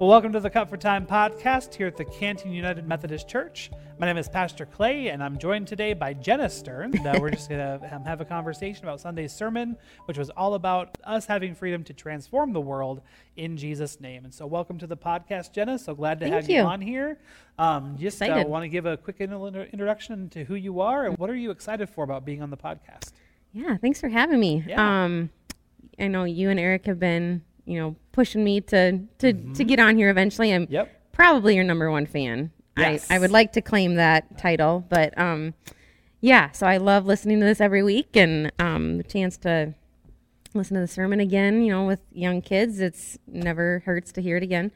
Well, 0.00 0.10
welcome 0.10 0.32
to 0.34 0.38
the 0.38 0.48
Cut 0.48 0.68
for 0.70 0.76
Time 0.76 1.04
podcast 1.04 1.74
here 1.74 1.88
at 1.88 1.96
the 1.96 2.04
Canton 2.04 2.52
United 2.52 2.86
Methodist 2.86 3.26
Church. 3.26 3.68
My 3.98 4.06
name 4.06 4.16
is 4.16 4.28
Pastor 4.28 4.64
Clay, 4.64 5.08
and 5.08 5.20
I'm 5.20 5.38
joined 5.38 5.66
today 5.66 5.92
by 5.92 6.12
Jenna 6.14 6.48
Stern. 6.48 6.96
Uh, 7.04 7.18
we're 7.20 7.30
just 7.30 7.48
going 7.48 7.80
to 7.80 8.02
have 8.06 8.20
a 8.20 8.24
conversation 8.24 8.84
about 8.84 9.00
Sunday's 9.00 9.32
sermon, 9.32 9.76
which 10.04 10.16
was 10.16 10.30
all 10.30 10.54
about 10.54 10.96
us 11.02 11.26
having 11.26 11.52
freedom 11.52 11.82
to 11.82 11.92
transform 11.92 12.52
the 12.52 12.60
world 12.60 13.02
in 13.34 13.56
Jesus' 13.56 14.00
name. 14.00 14.24
And 14.24 14.32
so, 14.32 14.46
welcome 14.46 14.78
to 14.78 14.86
the 14.86 14.96
podcast, 14.96 15.50
Jenna. 15.50 15.80
So 15.80 15.96
glad 15.96 16.20
to 16.20 16.26
Thank 16.26 16.42
have 16.42 16.48
you. 16.48 16.58
you 16.58 16.62
on 16.62 16.80
here. 16.80 17.18
Um, 17.58 17.96
just 17.98 18.22
uh, 18.22 18.44
want 18.46 18.62
to 18.62 18.68
give 18.68 18.86
a 18.86 18.96
quick 18.96 19.16
in- 19.18 19.32
introduction 19.32 20.28
to 20.28 20.44
who 20.44 20.54
you 20.54 20.80
are 20.80 21.06
and 21.06 21.18
what 21.18 21.28
are 21.28 21.34
you 21.34 21.50
excited 21.50 21.90
for 21.90 22.04
about 22.04 22.24
being 22.24 22.40
on 22.40 22.50
the 22.50 22.56
podcast? 22.56 23.14
Yeah, 23.52 23.76
thanks 23.76 24.00
for 24.00 24.08
having 24.08 24.38
me. 24.38 24.62
Yeah. 24.64 25.04
Um, 25.04 25.30
I 25.98 26.06
know 26.06 26.22
you 26.22 26.50
and 26.50 26.60
Eric 26.60 26.86
have 26.86 27.00
been, 27.00 27.42
you 27.68 27.78
know, 27.78 27.96
pushing 28.12 28.42
me 28.42 28.60
to 28.62 28.98
to, 29.18 29.32
Mm-hmm. 29.32 29.52
to 29.52 29.64
get 29.64 29.78
on 29.78 29.96
here 29.96 30.10
eventually. 30.10 30.52
I'm 30.52 30.66
Yep. 30.70 31.12
probably 31.12 31.54
your 31.54 31.64
number 31.64 31.90
one 31.90 32.06
fan. 32.06 32.50
Yes. 32.76 33.10
I, 33.10 33.16
I 33.16 33.18
would 33.18 33.30
like 33.30 33.52
to 33.52 33.60
claim 33.60 33.96
that 33.96 34.38
title, 34.38 34.84
but 34.88 35.16
um, 35.18 35.54
yeah. 36.20 36.50
So 36.52 36.66
I 36.66 36.76
love 36.78 37.06
listening 37.06 37.40
to 37.40 37.46
this 37.46 37.60
every 37.60 37.82
week, 37.82 38.16
and 38.16 38.52
um, 38.58 38.98
the 38.98 39.02
chance 39.04 39.36
to 39.38 39.74
listen 40.54 40.74
to 40.76 40.80
the 40.80 40.86
sermon 40.88 41.20
again. 41.20 41.62
You 41.62 41.72
know, 41.72 41.86
with 41.86 42.00
young 42.12 42.40
kids, 42.40 42.80
it's 42.80 43.18
never 43.26 43.82
hurts 43.84 44.12
to 44.12 44.22
hear 44.22 44.36
it 44.36 44.42
again. 44.42 44.70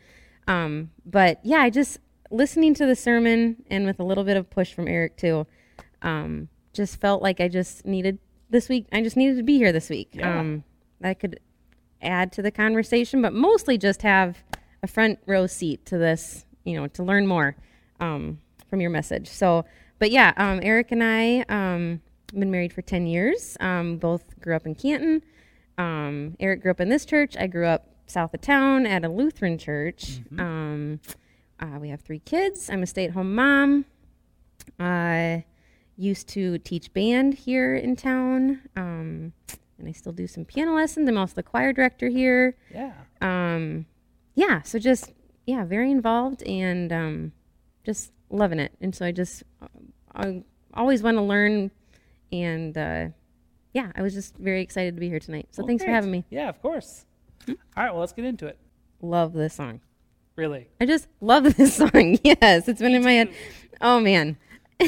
Um, 0.49 0.91
but 1.07 1.39
yeah, 1.45 1.59
I 1.59 1.71
just 1.71 1.99
listening 2.31 2.75
to 2.75 2.87
the 2.87 2.97
sermon 2.97 3.63
and 3.71 3.87
with 3.87 4.01
a 4.01 4.05
little 4.05 4.25
bit 4.25 4.37
of 4.37 4.51
push 4.51 4.73
from 4.73 4.89
Eric 4.89 5.17
too. 5.17 5.47
Um, 6.03 6.49
just 6.73 7.01
felt 7.01 7.23
like 7.23 7.41
I 7.41 7.49
just 7.49 7.87
needed 7.87 8.19
this 8.51 8.69
week. 8.69 8.87
I 8.93 9.03
just 9.03 9.17
needed 9.17 9.37
to 9.37 9.43
be 9.45 9.57
here 9.59 9.71
this 9.73 9.89
week. 9.89 10.11
Yeah. 10.15 10.41
Um, 10.41 10.65
I 11.05 11.15
could 11.15 11.39
add 12.05 12.33
to 12.33 12.43
the 12.43 12.51
conversation, 12.51 13.23
but 13.23 13.33
mostly 13.33 13.79
just 13.79 14.03
have 14.03 14.43
a 14.83 14.87
front 14.87 15.19
row 15.27 15.47
seat 15.47 15.87
to 15.87 15.99
this. 15.99 16.47
You 16.65 16.77
know, 16.81 16.87
to 16.87 17.03
learn 17.03 17.27
more 17.27 17.57
um, 17.99 18.39
from 18.71 18.81
your 18.81 18.91
message. 18.91 19.29
So, 19.29 19.65
but 19.99 20.13
yeah, 20.13 20.33
um, 20.37 20.61
Eric 20.63 20.93
and 20.93 21.03
I 21.03 21.41
um, 21.49 22.01
been 22.33 22.53
married 22.53 22.73
for 22.73 22.83
ten 22.83 23.05
years. 23.09 23.57
Um, 23.59 23.97
both 23.97 24.39
grew 24.41 24.55
up 24.55 24.65
in 24.65 24.77
Canton. 24.77 25.23
Um, 25.77 26.37
Eric 26.39 26.63
grew 26.63 26.71
up 26.71 26.81
in 26.81 26.89
this 26.89 27.05
church. 27.05 27.37
I 27.37 27.49
grew 27.49 27.67
up 27.67 27.89
south 28.07 28.33
of 28.33 28.43
town 28.43 28.87
at 28.87 29.05
a 29.05 29.09
Lutheran 29.09 29.59
church. 29.59 30.21
Um, 30.39 31.01
uh, 31.59 31.79
we 31.81 31.89
have 31.89 32.01
three 32.01 32.21
kids. 32.21 32.71
I'm 32.71 32.85
a 32.85 32.87
stay-at-home 32.87 33.35
mom. 33.35 33.87
I 34.79 35.45
used 35.97 36.29
to 36.29 36.59
teach 36.59 36.93
band 36.93 37.35
here 37.35 37.75
in 37.75 37.97
town, 37.97 38.61
um, 38.77 39.33
and 39.83 39.89
I 39.89 39.93
still 39.93 40.13
do 40.13 40.27
some 40.27 40.45
piano 40.45 40.75
lessons. 40.75 41.09
I'm 41.09 41.19
also 41.19 41.35
the 41.35 41.43
choir 41.43 41.73
director 41.73 42.09
here. 42.09 42.57
Yeah. 42.73 42.93
Um, 43.21 43.87
yeah, 44.35 44.63
so 44.63 44.79
just 44.79 45.13
yeah, 45.45 45.65
very 45.65 45.91
involved 45.91 46.43
and 46.45 46.93
um, 46.93 47.33
just 47.85 48.13
loving 48.31 48.59
it. 48.61 48.73
And 48.81 48.95
so 48.95 49.05
I 49.05 49.13
just 49.13 49.43
uh, 49.61 49.67
I 50.15 50.45
always 50.75 51.03
want 51.03 51.17
to 51.19 51.23
learn, 51.23 51.71
and 52.33 52.77
uh, 52.79 53.07
yeah, 53.75 53.91
I 53.95 54.03
was 54.03 54.15
just 54.15 54.37
very 54.37 54.63
excited 54.63 54.95
to 54.95 55.01
be 55.01 55.09
here 55.09 55.19
tonight. 55.21 55.49
So 55.51 55.63
Well, 55.63 55.69
thanks 55.69 55.85
for 55.85 55.91
having 55.91 56.11
me. 56.11 56.25
Yeah, 56.31 56.49
of 56.49 56.63
course. 56.63 57.05
All 57.49 57.55
right, 57.77 57.91
well, 57.91 58.01
let's 58.01 58.13
get 58.13 58.25
into 58.25 58.47
it. 58.47 58.57
Love 59.01 59.33
this 59.33 59.55
song. 59.55 59.81
Really. 60.37 60.69
I 60.81 60.87
just 60.87 61.09
love 61.21 61.45
this 61.57 61.75
song. 61.75 62.19
Yes, 62.25 62.69
it's 62.69 62.81
been 62.81 62.95
in 62.95 63.03
my 63.05 63.13
head. 63.13 63.35
Oh 63.81 64.01
man, 64.01 64.39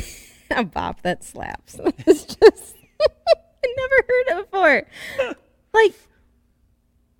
a 0.51 0.65
bop 0.65 1.03
that 1.03 1.25
slaps. 1.25 1.79
It's 2.07 2.25
just 2.37 2.77
never 3.77 3.97
heard 4.09 4.27
it 4.41 4.51
before. 4.51 4.83
Like, 5.73 5.95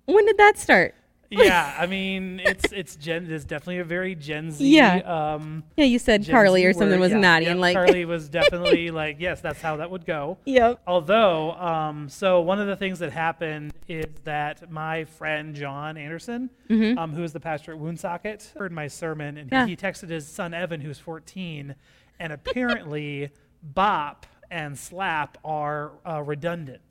when 0.05 0.25
did 0.25 0.37
that 0.37 0.57
start? 0.57 0.95
yeah, 1.31 1.75
I 1.77 1.87
mean, 1.87 2.39
it's 2.39 2.71
it's 2.71 2.95
Gen. 2.95 3.29
It's 3.29 3.43
definitely 3.43 3.79
a 3.79 3.83
very 3.83 4.15
Gen 4.15 4.51
Z. 4.51 4.65
Yeah. 4.65 4.97
Um, 5.33 5.63
Yeah, 5.75 5.83
you 5.85 5.99
said 5.99 6.21
Gen 6.23 6.31
Carly 6.33 6.61
Z 6.61 6.67
or 6.67 6.73
something 6.73 6.91
word. 6.91 6.99
was 6.99 7.11
Yeah, 7.11 7.17
naughty, 7.19 7.45
yep, 7.45 7.51
and 7.53 7.59
like, 7.59 7.75
Carly 7.75 8.05
was 8.05 8.29
definitely 8.39 8.91
like, 8.91 9.17
yes, 9.19 9.41
that's 9.41 9.59
how 9.59 9.75
that 9.77 9.89
would 9.89 10.05
go. 10.05 10.37
yep. 10.45 10.79
Although, 10.87 11.53
um, 11.53 12.07
so 12.07 12.39
one 12.41 12.61
of 12.61 12.67
the 12.67 12.75
things 12.77 12.99
that 12.99 13.11
happened 13.11 13.73
is 13.89 14.05
that 14.23 14.71
my 14.71 15.03
friend 15.05 15.55
John 15.55 15.97
Anderson, 15.97 16.49
um, 16.69 17.11
who 17.13 17.23
is 17.23 17.33
the 17.33 17.39
pastor 17.41 17.71
at 17.73 17.79
Woonsocket, 17.79 18.53
heard 18.57 18.71
my 18.71 18.87
sermon 18.87 19.37
and 19.37 19.51
Yeah. 19.51 19.65
he 19.65 19.75
texted 19.75 20.09
his 20.09 20.27
son 20.27 20.53
Evan, 20.53 20.79
who's 20.79 20.99
14, 20.99 21.75
and 22.19 22.31
apparently 22.31 23.31
bop 23.61 24.25
and 24.51 24.77
slap 24.77 25.37
are 25.43 25.91
uh, 26.07 26.21
redundant. 26.23 26.81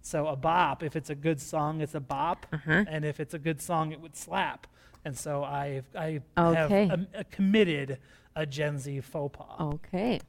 So 0.00 0.26
a 0.26 0.36
bop, 0.36 0.82
if 0.82 0.96
it's 0.96 1.10
a 1.10 1.14
good 1.14 1.40
song, 1.40 1.80
it's 1.80 1.94
a 1.94 2.00
bop, 2.00 2.46
Uh-huh. 2.52 2.84
and 2.88 3.04
if 3.04 3.20
it's 3.20 3.34
a 3.34 3.38
good 3.38 3.60
song, 3.60 3.92
it 3.92 4.00
would 4.00 4.16
slap. 4.16 4.66
And 5.04 5.16
so 5.16 5.44
I 5.44 5.82
I 5.96 6.20
Okay. 6.38 6.86
have 6.86 6.92
um, 6.98 7.06
uh, 7.16 7.22
committed 7.30 7.98
a 8.34 8.46
Gen 8.46 8.78
Z 8.78 9.00
faux 9.00 9.36
pas. 9.36 9.60
Okay, 9.60 10.20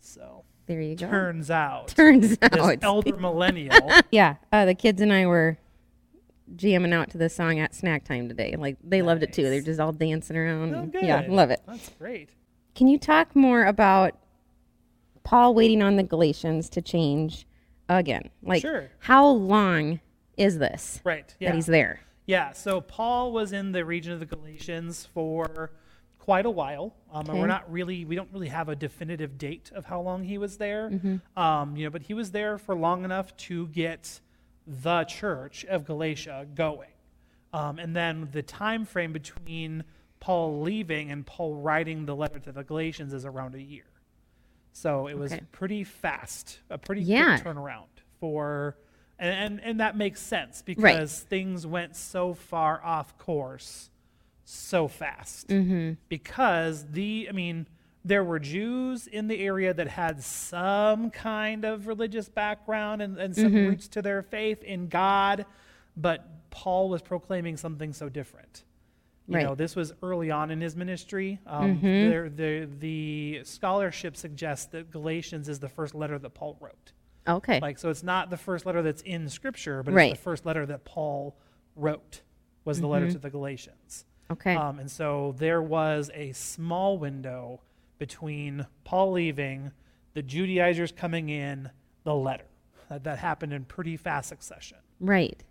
So 0.00 0.44
there 0.66 0.80
you 0.80 0.96
go. 0.96 1.08
turns 1.08 1.50
out 1.50 1.88
Turns 1.88 2.36
out, 2.42 2.78
elder 2.82 3.16
millennial. 3.16 3.90
yeah. 4.10 4.36
Uh, 4.52 4.64
the 4.64 4.74
kids 4.74 5.00
and 5.02 5.12
I 5.12 5.26
were 5.26 5.58
jamming 6.56 6.92
out 6.92 7.10
to 7.10 7.18
this 7.18 7.34
song 7.34 7.58
at 7.58 7.74
snack 7.74 8.04
time 8.04 8.28
today. 8.28 8.54
Like, 8.58 8.76
they 8.84 9.00
loved 9.02 9.22
it 9.22 9.32
too. 9.32 9.44
They're 9.48 9.60
just 9.62 9.80
all 9.80 9.92
dancing 9.92 10.36
around. 10.36 10.74
Oh, 10.74 10.78
and- 10.80 10.94
yeah, 11.02 11.24
love 11.28 11.50
it. 11.50 11.60
That's 11.66 11.88
great. 11.98 12.30
Can 12.74 12.88
you 12.88 12.98
talk 12.98 13.34
more 13.36 13.64
about 13.64 14.16
Paul 15.24 15.54
waiting 15.54 15.82
on 15.82 15.96
the 15.96 16.02
Galatians 16.02 16.68
to 16.70 16.82
change 16.82 17.46
again? 17.88 18.30
Like, 18.42 18.62
Sure. 18.62 18.90
how 18.98 19.26
long 19.28 20.00
is 20.36 20.58
this 20.58 21.00
Right. 21.04 21.34
Yeah. 21.38 21.50
that 21.50 21.54
he's 21.54 21.66
there? 21.66 22.00
Yeah. 22.26 22.52
So 22.52 22.80
Paul 22.80 23.32
was 23.32 23.52
in 23.52 23.72
the 23.72 23.84
region 23.84 24.12
of 24.12 24.20
the 24.20 24.26
Galatians 24.26 25.06
for 25.06 25.72
quite 26.18 26.46
a 26.46 26.50
while. 26.50 26.94
Um, 27.12 27.28
and 27.28 27.40
we're 27.40 27.46
not 27.48 27.70
really, 27.70 28.04
we 28.04 28.14
don't 28.14 28.30
really 28.32 28.48
have 28.48 28.68
a 28.68 28.76
definitive 28.76 29.36
date 29.38 29.72
of 29.74 29.86
how 29.86 30.00
long 30.00 30.22
he 30.22 30.38
was 30.38 30.56
there. 30.56 30.88
Mm-hmm. 30.90 31.38
Um, 31.38 31.76
you 31.76 31.84
know, 31.84 31.90
but 31.90 32.02
he 32.02 32.14
was 32.14 32.30
there 32.30 32.58
for 32.58 32.74
long 32.76 33.04
enough 33.04 33.36
to 33.38 33.66
get 33.68 34.20
the 34.66 35.02
church 35.04 35.64
of 35.64 35.84
Galatia 35.84 36.46
going. 36.54 36.90
Um, 37.52 37.78
and 37.80 37.94
then 37.94 38.28
the 38.32 38.42
time 38.42 38.84
frame 38.84 39.12
between 39.12 39.82
Paul 40.20 40.60
leaving 40.62 41.10
and 41.10 41.26
Paul 41.26 41.56
writing 41.56 42.06
the 42.06 42.14
letter 42.14 42.38
to 42.38 42.52
the 42.52 42.62
Galatians 42.62 43.12
is 43.12 43.24
around 43.26 43.56
a 43.56 43.60
year. 43.62 43.84
So 44.72 45.06
it 45.06 45.18
was 45.18 45.32
Okay. 45.32 45.42
pretty 45.52 45.84
fast, 45.84 46.60
a 46.70 46.78
pretty 46.78 47.02
Yeah. 47.02 47.38
quick 47.40 47.54
turnaround 47.56 47.86
for, 48.20 48.76
and, 49.18 49.30
and, 49.54 49.60
and 49.62 49.80
that 49.80 49.96
makes 49.96 50.20
sense 50.20 50.62
because 50.62 51.20
things 51.20 51.66
went 51.66 51.94
so 51.96 52.34
far 52.34 52.82
off 52.82 53.16
course 53.18 53.90
so 54.44 54.88
fast. 54.88 55.48
Mm-hmm. 55.48 55.92
Because 56.08 56.86
the, 56.90 57.26
I 57.28 57.32
mean, 57.32 57.66
there 58.04 58.24
were 58.24 58.38
Jews 58.40 59.06
in 59.06 59.28
the 59.28 59.38
area 59.44 59.72
that 59.72 59.86
had 59.88 60.22
some 60.22 61.10
kind 61.10 61.64
of 61.64 61.86
religious 61.86 62.28
background 62.28 63.00
and, 63.02 63.16
and 63.18 63.34
some 63.36 63.46
Mm-hmm. 63.52 63.66
roots 63.68 63.88
to 63.88 64.02
their 64.02 64.22
faith 64.22 64.62
in 64.64 64.88
God, 64.88 65.46
but 65.96 66.50
Paul 66.50 66.88
was 66.88 67.00
proclaiming 67.02 67.56
something 67.56 67.92
so 67.92 68.08
different. 68.08 68.64
You 69.28 69.38
know, 69.38 69.54
this 69.54 69.74
was 69.76 69.92
early 70.02 70.30
on 70.30 70.50
in 70.50 70.60
his 70.60 70.76
ministry. 70.76 71.38
Um, 71.46 71.76
Mm-hmm. 71.76 72.10
there, 72.10 72.28
the, 72.28 72.68
the 72.80 73.40
scholarship 73.44 74.16
suggests 74.16 74.66
that 74.66 74.90
Galatians 74.90 75.48
is 75.48 75.58
the 75.60 75.68
first 75.68 75.94
letter 75.94 76.18
that 76.18 76.30
Paul 76.34 76.56
wrote. 76.60 76.92
Okay. 77.26 77.60
Like, 77.60 77.78
so 77.78 77.88
it's 77.88 78.02
not 78.02 78.30
the 78.30 78.36
first 78.36 78.66
letter 78.66 78.82
that's 78.82 79.00
in 79.02 79.28
Scripture, 79.28 79.82
but 79.82 79.94
Right. 79.94 80.10
it's 80.10 80.18
the 80.20 80.24
first 80.24 80.44
letter 80.44 80.66
that 80.66 80.84
Paul 80.84 81.36
wrote. 81.76 82.22
Was 82.64 82.80
the 82.80 82.86
letter 82.86 83.10
to 83.10 83.18
the 83.18 83.30
Galatians. 83.30 84.04
okay. 84.30 84.54
Um, 84.54 84.78
and 84.78 84.88
so 84.90 85.34
there 85.38 85.60
was 85.62 86.10
a 86.14 86.30
small 86.32 86.96
window 86.98 87.60
between 87.98 88.66
Paul 88.84 89.12
leaving, 89.12 89.72
the 90.14 90.22
Judaizers 90.22 90.92
coming 90.92 91.28
in, 91.28 91.70
the 92.04 92.14
letter. 92.14 92.44
That, 92.88 93.02
that 93.04 93.18
happened 93.18 93.52
in 93.52 93.64
pretty 93.64 93.96
fast 93.96 94.28
succession. 94.28 94.78
right. 95.00 95.42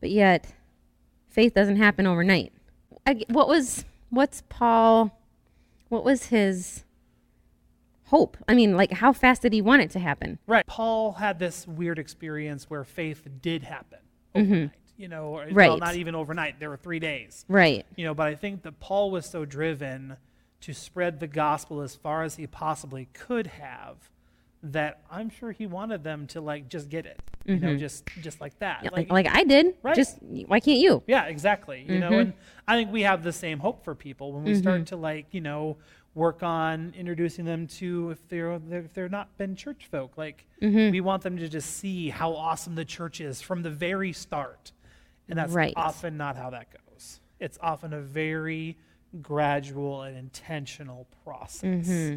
But 0.00 0.10
yet, 0.10 0.52
faith 1.32 1.54
doesn't 1.54 1.76
happen 1.76 2.06
overnight. 2.06 2.52
I, 3.06 3.24
what 3.28 3.48
was, 3.48 3.84
what's 4.10 4.42
Paul, 4.48 5.18
what 5.88 6.04
was 6.04 6.26
his 6.26 6.84
hope? 8.04 8.36
I 8.46 8.54
mean, 8.54 8.76
like, 8.76 8.92
how 8.92 9.12
fast 9.12 9.42
did 9.42 9.52
he 9.52 9.62
want 9.62 9.82
it 9.82 9.90
to 9.90 9.98
happen? 9.98 10.38
Right. 10.46 10.66
Paul 10.66 11.12
had 11.12 11.38
this 11.38 11.66
weird 11.66 11.98
experience 11.98 12.68
where 12.68 12.84
faith 12.84 13.26
did 13.40 13.62
happen 13.64 13.98
overnight. 14.34 14.70
You 14.98 15.08
know, 15.08 15.24
or, 15.28 15.32
well, 15.32 15.46
Mm-hmm. 15.46 15.56
Right. 15.56 15.78
not 15.80 15.96
even 15.96 16.14
overnight. 16.14 16.60
There 16.60 16.70
were 16.70 16.76
three 16.76 17.00
days. 17.00 17.44
Right. 17.48 17.84
You 17.96 18.04
know, 18.04 18.14
but 18.14 18.28
I 18.28 18.34
think 18.34 18.62
that 18.62 18.78
Paul 18.78 19.10
was 19.10 19.26
so 19.26 19.44
driven 19.44 20.16
to 20.60 20.72
spread 20.72 21.18
the 21.18 21.26
gospel 21.26 21.80
as 21.80 21.96
far 21.96 22.22
as 22.22 22.36
he 22.36 22.46
possibly 22.46 23.08
could 23.12 23.48
have 23.48 24.10
that 24.64 25.00
I'm 25.10 25.28
sure 25.28 25.50
he 25.52 25.66
wanted 25.66 26.04
them 26.04 26.26
to 26.28 26.40
like 26.40 26.68
just 26.68 26.88
get 26.88 27.06
it. 27.06 27.20
You 27.44 27.56
know, 27.58 27.76
just 27.76 28.04
just 28.20 28.40
like 28.40 28.56
that. 28.60 28.84
Mm-hmm. 28.84 28.94
Like, 28.94 29.10
like 29.10 29.26
I 29.28 29.42
did. 29.42 29.74
Right. 29.82 29.96
Just, 29.96 30.18
why 30.22 30.60
can't 30.60 30.78
you? 30.78 31.02
Yeah, 31.08 31.24
exactly. 31.24 31.84
You 31.88 31.98
know, 31.98 32.12
and 32.18 32.32
I 32.68 32.76
think 32.76 32.92
we 32.92 33.02
have 33.02 33.24
the 33.24 33.32
same 33.32 33.58
hope 33.58 33.82
for 33.82 33.96
people 33.96 34.32
when 34.32 34.44
we 34.44 34.54
start 34.54 34.86
to 34.86 34.96
like, 34.96 35.26
you 35.32 35.40
know, 35.40 35.78
work 36.14 36.42
on 36.44 36.92
introducing 36.96 37.44
them 37.44 37.66
to 37.66 38.10
if 38.10 38.28
they're 38.28 38.60
if 38.70 38.92
they're 38.94 39.08
not 39.08 39.36
been 39.38 39.56
church 39.56 39.88
folk. 39.90 40.16
Like 40.16 40.46
we 40.60 41.00
want 41.00 41.22
them 41.22 41.36
to 41.38 41.48
just 41.48 41.78
see 41.78 42.10
how 42.10 42.32
awesome 42.32 42.76
the 42.76 42.84
church 42.84 43.20
is 43.20 43.40
from 43.40 43.62
the 43.62 43.70
very 43.70 44.12
start, 44.12 44.70
and 45.28 45.36
that's 45.36 45.52
Right. 45.52 45.72
often 45.74 46.16
not 46.16 46.36
how 46.36 46.50
that 46.50 46.68
goes. 46.70 47.18
It's 47.40 47.58
often 47.60 47.92
a 47.92 48.00
very 48.00 48.78
gradual 49.20 50.02
and 50.02 50.16
intentional 50.16 51.06
process 51.24 51.88
Mm-hmm. 51.88 52.16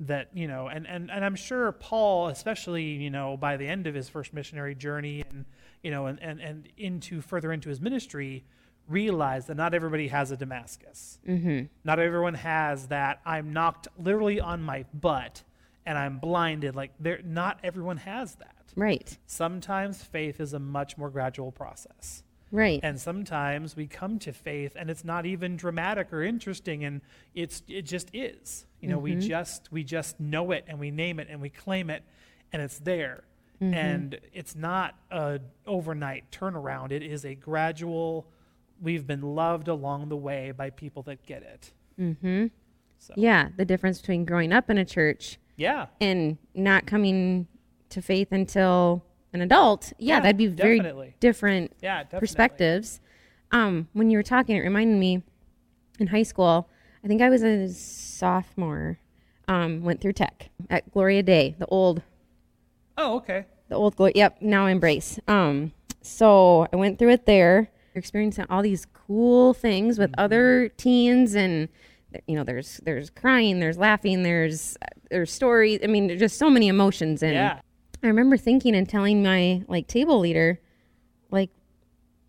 That 0.00 0.28
you 0.32 0.46
know 0.46 0.68
and, 0.68 0.86
and 0.86 1.10
and 1.10 1.24
i'm 1.24 1.34
sure 1.34 1.72
paul 1.72 2.28
especially 2.28 2.84
you 2.84 3.10
know 3.10 3.36
by 3.36 3.56
the 3.56 3.66
end 3.66 3.86
of 3.88 3.94
his 3.94 4.08
first 4.08 4.32
missionary 4.32 4.74
journey 4.74 5.24
and 5.28 5.44
you 5.82 5.90
know 5.90 6.06
and 6.06 6.20
and, 6.22 6.40
and 6.40 6.68
into 6.76 7.20
further 7.20 7.52
into 7.52 7.68
his 7.68 7.80
ministry 7.80 8.44
realized 8.86 9.48
that 9.48 9.56
not 9.56 9.74
everybody 9.74 10.08
has 10.08 10.30
a 10.30 10.36
damascus 10.36 11.18
Mm-hmm. 11.26 11.66
not 11.84 11.98
everyone 11.98 12.34
has 12.34 12.86
that 12.88 13.20
i'm 13.26 13.52
knocked 13.52 13.88
literally 13.98 14.40
on 14.40 14.62
my 14.62 14.84
butt 14.94 15.42
and 15.84 15.98
i'm 15.98 16.18
blinded 16.18 16.76
like 16.76 16.92
there 17.00 17.20
not 17.24 17.58
everyone 17.64 17.96
has 17.98 18.36
that 18.36 18.54
Right. 18.76 19.18
sometimes 19.26 20.02
faith 20.04 20.38
is 20.40 20.52
a 20.52 20.58
much 20.60 20.96
more 20.96 21.10
gradual 21.10 21.50
process 21.50 22.22
Right. 22.50 22.80
and 22.82 23.00
sometimes 23.00 23.76
we 23.76 23.86
come 23.86 24.18
to 24.20 24.32
faith 24.32 24.72
and 24.74 24.90
it's 24.90 25.04
not 25.04 25.26
even 25.26 25.56
dramatic 25.56 26.12
or 26.12 26.22
interesting 26.22 26.84
and 26.84 27.02
it's 27.34 27.62
it 27.68 27.82
just 27.82 28.10
is. 28.12 28.64
You 28.80 28.88
know 28.88 28.98
we 28.98 29.16
just 29.16 29.70
we 29.72 29.84
just 29.84 30.18
know 30.20 30.50
it 30.52 30.64
and 30.68 30.78
we 30.78 30.90
name 30.90 31.20
it 31.20 31.28
and 31.30 31.40
we 31.40 31.50
claim 31.50 31.90
it 31.90 32.04
and 32.52 32.62
it's 32.62 32.78
there. 32.78 33.24
And 33.60 34.20
it's 34.32 34.54
not 34.54 34.94
a 35.10 35.40
overnight 35.66 36.30
turnaround. 36.30 36.92
It 36.92 37.02
is 37.02 37.24
a 37.24 37.34
gradual 37.34 38.28
we've 38.80 39.06
been 39.06 39.22
loved 39.22 39.68
along 39.68 40.08
the 40.08 40.16
way 40.16 40.52
by 40.52 40.70
people 40.70 41.02
that 41.02 41.24
get 41.26 41.42
it. 41.42 41.72
Mm-hmm. 42.00 42.46
so. 42.98 43.14
Yeah. 43.16 43.48
The 43.56 43.64
difference 43.64 44.00
between 44.00 44.24
growing 44.24 44.52
up 44.52 44.70
in 44.70 44.78
a 44.78 44.84
church 44.84 45.38
yeah. 45.56 45.86
and 46.00 46.38
not 46.54 46.86
coming 46.86 47.48
to 47.90 48.00
faith 48.00 48.28
until 48.30 49.04
an 49.32 49.40
adult. 49.42 49.92
Yeah, 49.98 50.16
Yeah, 50.16 50.20
that'd 50.20 50.36
be 50.36 50.46
very 50.46 50.78
definitely. 50.78 51.14
different 51.20 51.72
yeah 51.82 52.02
definitely. 52.04 52.20
perspectives. 52.20 53.00
Um, 53.52 53.88
when 53.92 54.10
you 54.10 54.18
were 54.18 54.22
talking, 54.22 54.56
it 54.56 54.60
reminded 54.60 54.98
me 54.98 55.22
in 55.98 56.08
high 56.08 56.22
school. 56.22 56.68
I 57.04 57.08
think 57.08 57.22
I 57.22 57.28
was 57.30 57.42
a 57.42 57.68
sophomore. 57.72 58.98
Um, 59.46 59.82
went 59.82 60.00
through 60.02 60.12
tech 60.12 60.50
at 60.68 60.90
Gloria 60.92 61.22
Dei, 61.22 61.54
the 61.58 61.64
old, 61.66 62.02
oh 62.98 63.16
okay 63.16 63.46
the 63.68 63.76
old 63.76 63.96
Gloria. 63.96 64.12
Yep, 64.14 64.42
now 64.42 64.66
Embrace. 64.66 65.18
Um, 65.26 65.72
so 66.02 66.66
I 66.72 66.76
went 66.76 66.98
through 66.98 67.10
it 67.12 67.24
there, 67.26 67.70
experiencing 67.94 68.44
all 68.50 68.60
these 68.62 68.86
cool 68.92 69.54
things 69.54 69.98
with 69.98 70.10
other 70.18 70.68
teens, 70.76 71.34
and 71.34 71.68
you 72.26 72.34
know, 72.36 72.44
there's 72.44 72.78
there's 72.84 73.08
crying, 73.08 73.58
there's 73.60 73.78
laughing, 73.78 74.22
there's 74.22 74.76
there's 75.10 75.32
stories. 75.32 75.80
I 75.82 75.86
mean, 75.86 76.08
there's 76.08 76.20
just 76.20 76.38
so 76.38 76.50
many 76.50 76.68
emotions, 76.68 77.22
and 77.22 77.32
yeah 77.32 77.60
I 78.02 78.06
remember 78.06 78.36
thinking 78.36 78.74
and 78.76 78.88
telling 78.88 79.22
my 79.22 79.62
like 79.68 79.86
table 79.86 80.18
leader, 80.20 80.60
like, 81.30 81.50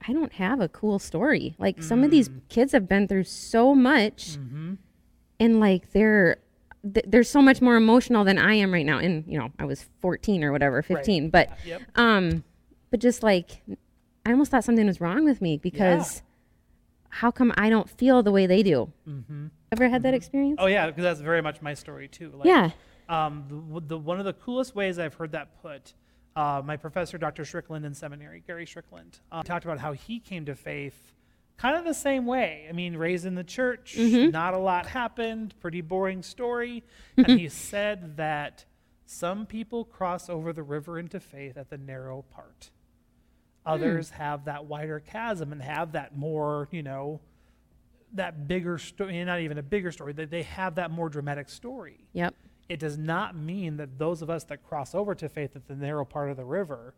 I 0.08 0.14
don't 0.14 0.34
have 0.34 0.60
a 0.62 0.68
cool 0.70 0.98
story. 1.00 1.56
Like 1.60 1.84
some 1.84 2.04
of 2.04 2.12
these 2.12 2.30
kids 2.50 2.72
have 2.72 2.88
been 2.88 3.08
through 3.08 3.26
so 3.26 3.76
much, 3.76 4.38
and 5.40 5.60
like 5.60 5.92
they're 5.92 6.38
th- 6.94 7.06
they're 7.08 7.24
so 7.24 7.42
much 7.42 7.62
more 7.62 7.76
emotional 7.76 8.24
than 8.24 8.38
I 8.38 8.54
am 8.56 8.74
right 8.74 8.86
now. 8.86 8.98
And 8.98 9.26
you 9.28 9.38
know, 9.38 9.52
I 9.60 9.66
was 9.66 9.86
14 10.02 10.44
or 10.44 10.52
whatever, 10.52 10.82
15, 10.82 11.30
but 11.30 11.50
yep 11.66 11.82
um, 11.96 12.44
but 12.92 13.00
just 13.00 13.24
like 13.24 13.62
I 14.26 14.32
almost 14.32 14.52
thought 14.52 14.64
something 14.64 14.88
was 14.88 15.02
wrong 15.02 15.26
with 15.26 15.42
me 15.42 15.58
because 15.58 16.24
how 17.10 17.30
come 17.32 17.52
I 17.58 17.70
don't 17.70 17.90
feel 17.90 18.24
the 18.24 18.32
way 18.32 18.48
they 18.48 18.64
do? 18.64 18.92
Mm-hmm. 19.08 19.48
Ever 19.72 19.90
had 19.90 20.04
that 20.04 20.14
experience? 20.14 20.58
oh 20.60 20.68
yeah 20.68 20.88
because 20.88 21.04
that's 21.04 21.20
very 21.22 21.42
much 21.42 21.62
my 21.62 21.74
story 21.74 22.08
too 22.08 22.32
like, 22.36 22.48
yeah. 22.48 22.72
Um, 23.10 23.68
the, 23.74 23.82
the, 23.82 23.98
one 23.98 24.20
of 24.20 24.26
the 24.26 24.34
coolest 24.34 24.76
ways 24.76 25.00
I've 25.00 25.16
heard 25.16 25.32
that 25.32 25.62
put, 25.62 25.94
uh, 26.36 26.62
my 26.64 26.78
professor, 26.78 27.18
Dr. 27.18 27.44
Strickland 27.44 27.86
in 27.86 27.94
seminary, 27.94 28.44
Gary 28.46 28.66
Strickland, 28.66 29.20
um, 29.32 29.44
talked 29.44 29.66
about 29.66 29.80
how 29.80 29.94
he 29.94 30.20
came 30.20 30.46
to 30.46 30.56
faith 30.56 31.14
kind 31.58 31.76
of 31.76 31.84
the 31.84 31.94
same 31.94 32.26
way. 32.26 32.68
I 32.70 32.72
mean, 32.72 32.96
raised 32.96 33.26
in 33.26 33.36
the 33.36 33.44
church, 33.44 33.98
not 33.98 34.54
a 34.54 34.58
lot 34.58 34.86
happened, 34.86 35.54
pretty 35.60 35.82
boring 35.82 36.24
story. 36.24 36.84
and 37.18 37.28
he 37.40 37.50
said 37.50 38.18
that 38.18 38.64
some 39.06 39.46
people 39.46 39.84
cross 39.84 40.30
over 40.30 40.54
the 40.54 40.64
river 40.64 41.00
into 41.00 41.20
faith 41.20 41.58
at 41.58 41.70
the 41.70 41.78
narrow 41.78 42.24
part. 42.32 42.70
Others 43.66 44.12
have 44.12 44.46
that 44.46 44.66
wider 44.66 45.00
chasm 45.00 45.52
and 45.52 45.62
have 45.62 45.92
that 45.92 46.16
more, 46.16 46.70
you 46.72 46.82
know, 46.82 47.20
that 48.14 48.48
bigger 48.48 48.78
story, 48.78 49.24
not 49.24 49.42
even 49.42 49.58
a 49.58 49.64
bigger 49.64 49.92
story, 49.92 50.14
that 50.14 50.32
they 50.32 50.44
have 50.44 50.76
that 50.76 50.92
more 50.92 51.10
dramatic 51.10 51.50
story 51.50 52.08
Yep. 52.14 52.34
It 52.70 52.80
does 52.80 52.98
not 52.98 53.36
mean 53.36 53.78
that 53.78 53.98
those 53.98 54.22
of 54.22 54.30
us 54.30 54.44
that 54.46 54.64
cross 54.64 54.96
over 54.96 55.16
to 55.16 55.28
faith 55.28 55.56
at 55.56 55.68
the 55.68 55.76
narrow 55.76 56.06
part 56.06 56.30
of 56.30 56.38
the 56.38 56.46
river 56.46 56.94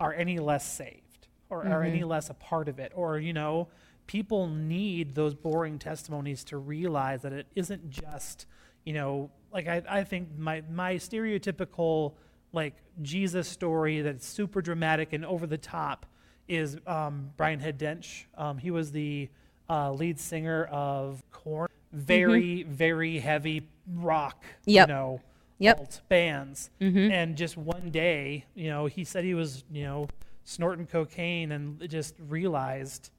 are 0.00 0.12
any 0.12 0.38
less 0.38 0.66
saved 0.70 1.28
or 1.50 1.66
are 1.66 1.82
any 1.82 2.02
less 2.02 2.30
a 2.30 2.34
part 2.34 2.68
of 2.68 2.78
it. 2.78 2.92
Or 2.94 3.18
you 3.18 3.32
know 3.32 3.68
people 4.06 4.48
need 4.48 5.14
those 5.14 5.34
boring 5.34 5.78
testimonies 5.78 6.44
to 6.44 6.56
realize 6.56 7.22
that 7.22 7.32
it 7.32 7.46
isn't 7.54 7.88
just 7.88 8.46
you 8.84 8.92
know 8.92 9.30
like 9.52 9.68
i, 9.68 9.80
I 9.88 10.02
think 10.02 10.36
my 10.36 10.64
my 10.68 10.96
stereotypical 10.96 12.14
like 12.52 12.74
jesus 13.00 13.46
story 13.46 14.00
that's 14.00 14.26
super 14.26 14.60
dramatic 14.60 15.12
and 15.12 15.24
over 15.24 15.46
the 15.46 15.56
top 15.56 16.04
is 16.48 16.76
um, 16.86 17.30
Brian 17.36 17.60
Head 17.60 17.80
Welch. 17.80 18.26
Um, 18.36 18.58
he 18.58 18.70
was 18.70 18.92
the 18.92 19.28
uh, 19.68 19.92
lead 19.92 20.18
singer 20.18 20.64
of 20.64 21.22
Korn 21.30 21.68
Mm-hmm. 22.02 22.06
very 22.06 22.62
very 22.64 23.18
heavy 23.18 23.68
rock 23.94 24.44
Yep. 24.66 24.88
you 24.88 24.94
know 24.94 25.20
Yep. 25.58 25.78
alt 25.78 26.00
bands 26.08 26.70
mm-hmm. 26.80 27.10
and 27.12 27.36
just 27.36 27.56
one 27.56 27.90
day 27.90 28.44
you 28.54 28.68
know 28.68 28.86
he 28.86 29.04
said 29.04 29.24
he 29.24 29.34
was 29.34 29.64
you 29.72 29.84
know 29.84 30.08
snorting 30.44 30.86
cocaine 30.86 31.52
and 31.52 31.88
just 31.88 32.14
realized 32.28 33.10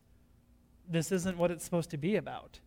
this 0.89 1.11
isn't 1.13 1.37
what 1.37 1.51
it's 1.51 1.63
supposed 1.63 1.89
to 1.91 1.97
be 1.97 2.17
about 2.17 2.59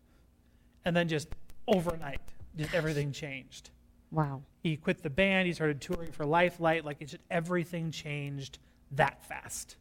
and 0.86 0.96
then 0.96 1.08
just 1.08 1.28
overnight 1.68 2.22
just 2.56 2.72
everything 2.74 3.12
changed 3.12 3.70
Wow. 4.10 4.42
he 4.62 4.76
quit 4.76 5.02
the 5.02 5.10
band 5.10 5.46
he 5.46 5.52
started 5.52 5.80
touring 5.82 6.12
for 6.12 6.24
lifelight 6.24 6.84
like 6.86 6.98
it 7.00 7.06
just 7.08 7.22
everything 7.30 7.90
changed 7.90 8.58
that 8.92 9.22
fast 9.24 9.76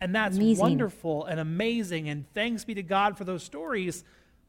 and 0.00 0.14
that's 0.14 0.36
Amazing. 0.36 0.60
wonderful 0.60 1.24
and 1.24 1.40
amazing 1.40 2.08
and 2.10 2.26
thanks 2.34 2.64
be 2.64 2.74
to 2.74 2.82
god 2.82 3.16
for 3.16 3.24
those 3.24 3.42
stories 3.42 4.04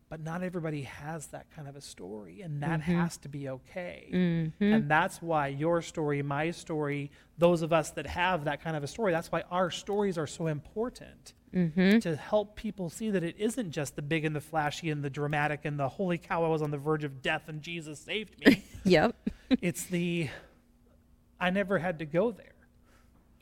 but 0.09 0.21
not 0.21 0.43
everybody 0.43 0.83
has 0.83 1.27
that 1.27 1.47
kind 1.55 1.67
of 1.67 1.75
a 1.75 1.81
story 1.81 2.41
and 2.41 2.61
that 2.61 2.81
mm-hmm. 2.81 2.99
has 2.99 3.17
to 3.17 3.29
be 3.29 3.49
okay. 3.49 4.09
Mm-hmm. 4.13 4.63
And 4.63 4.89
that's 4.89 5.21
why 5.21 5.47
your 5.47 5.81
story 5.81 6.21
my 6.21 6.51
story 6.51 7.11
those 7.37 7.61
of 7.61 7.73
us 7.73 7.91
that 7.91 8.05
have 8.07 8.45
that 8.45 8.63
kind 8.63 8.77
of 8.77 8.83
a 8.83 8.87
story 8.87 9.11
that's 9.11 9.31
why 9.31 9.43
our 9.51 9.69
stories 9.69 10.17
are 10.17 10.27
so 10.27 10.47
important 10.47 11.33
mm-hmm. 11.53 11.99
to 11.99 12.15
help 12.15 12.55
people 12.55 12.89
see 12.89 13.09
that 13.09 13.23
it 13.23 13.35
isn't 13.37 13.71
just 13.71 13.95
the 13.95 14.01
big 14.01 14.25
and 14.25 14.35
the 14.35 14.41
flashy 14.41 14.89
and 14.89 15.03
the 15.03 15.09
dramatic 15.09 15.61
and 15.65 15.79
the 15.79 15.89
holy 15.89 16.17
cow 16.17 16.45
i 16.45 16.47
was 16.47 16.61
on 16.61 16.71
the 16.71 16.77
verge 16.77 17.03
of 17.03 17.21
death 17.21 17.43
and 17.47 17.61
jesus 17.61 17.99
saved 17.99 18.35
me. 18.45 18.63
Yep. 18.85 19.15
it's 19.61 19.85
the 19.85 20.29
i 21.39 21.49
never 21.49 21.79
had 21.79 21.99
to 21.99 22.05
go 22.05 22.31
there 22.31 22.55